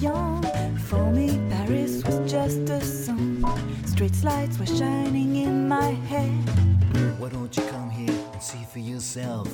Young. 0.00 0.42
For 0.88 1.10
me, 1.10 1.38
Paris 1.50 2.02
was 2.04 2.30
just 2.30 2.68
a 2.70 2.80
song. 2.80 3.44
Street 3.86 4.16
lights 4.24 4.58
were 4.58 4.66
shining 4.66 5.36
in 5.36 5.68
my 5.68 5.90
head. 6.08 6.30
Why 7.18 7.28
don't 7.28 7.54
you 7.54 7.62
come 7.64 7.90
here 7.90 8.16
and 8.32 8.42
see 8.42 8.64
for 8.72 8.78
yourself? 8.78 9.48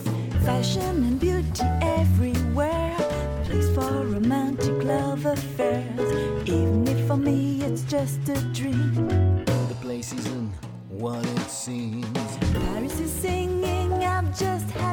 Fashion 0.44 0.96
and 1.08 1.18
beauty 1.18 1.64
everywhere. 1.82 2.96
Place 3.44 3.68
for 3.74 3.90
romantic 4.06 4.84
love 4.84 5.26
affairs. 5.26 6.48
Even 6.48 6.86
if 6.86 7.06
for 7.06 7.16
me 7.16 7.62
it's 7.62 7.82
just 7.82 8.28
a 8.28 8.40
dream. 8.52 9.08
The 9.46 9.76
place 9.80 10.12
isn't 10.12 10.52
what 10.88 11.24
it 11.26 11.50
seems. 11.50 12.06
Paris 12.52 13.00
is 13.00 13.10
singing, 13.10 13.92
I've 13.92 14.30
just 14.38 14.70
had 14.70 14.85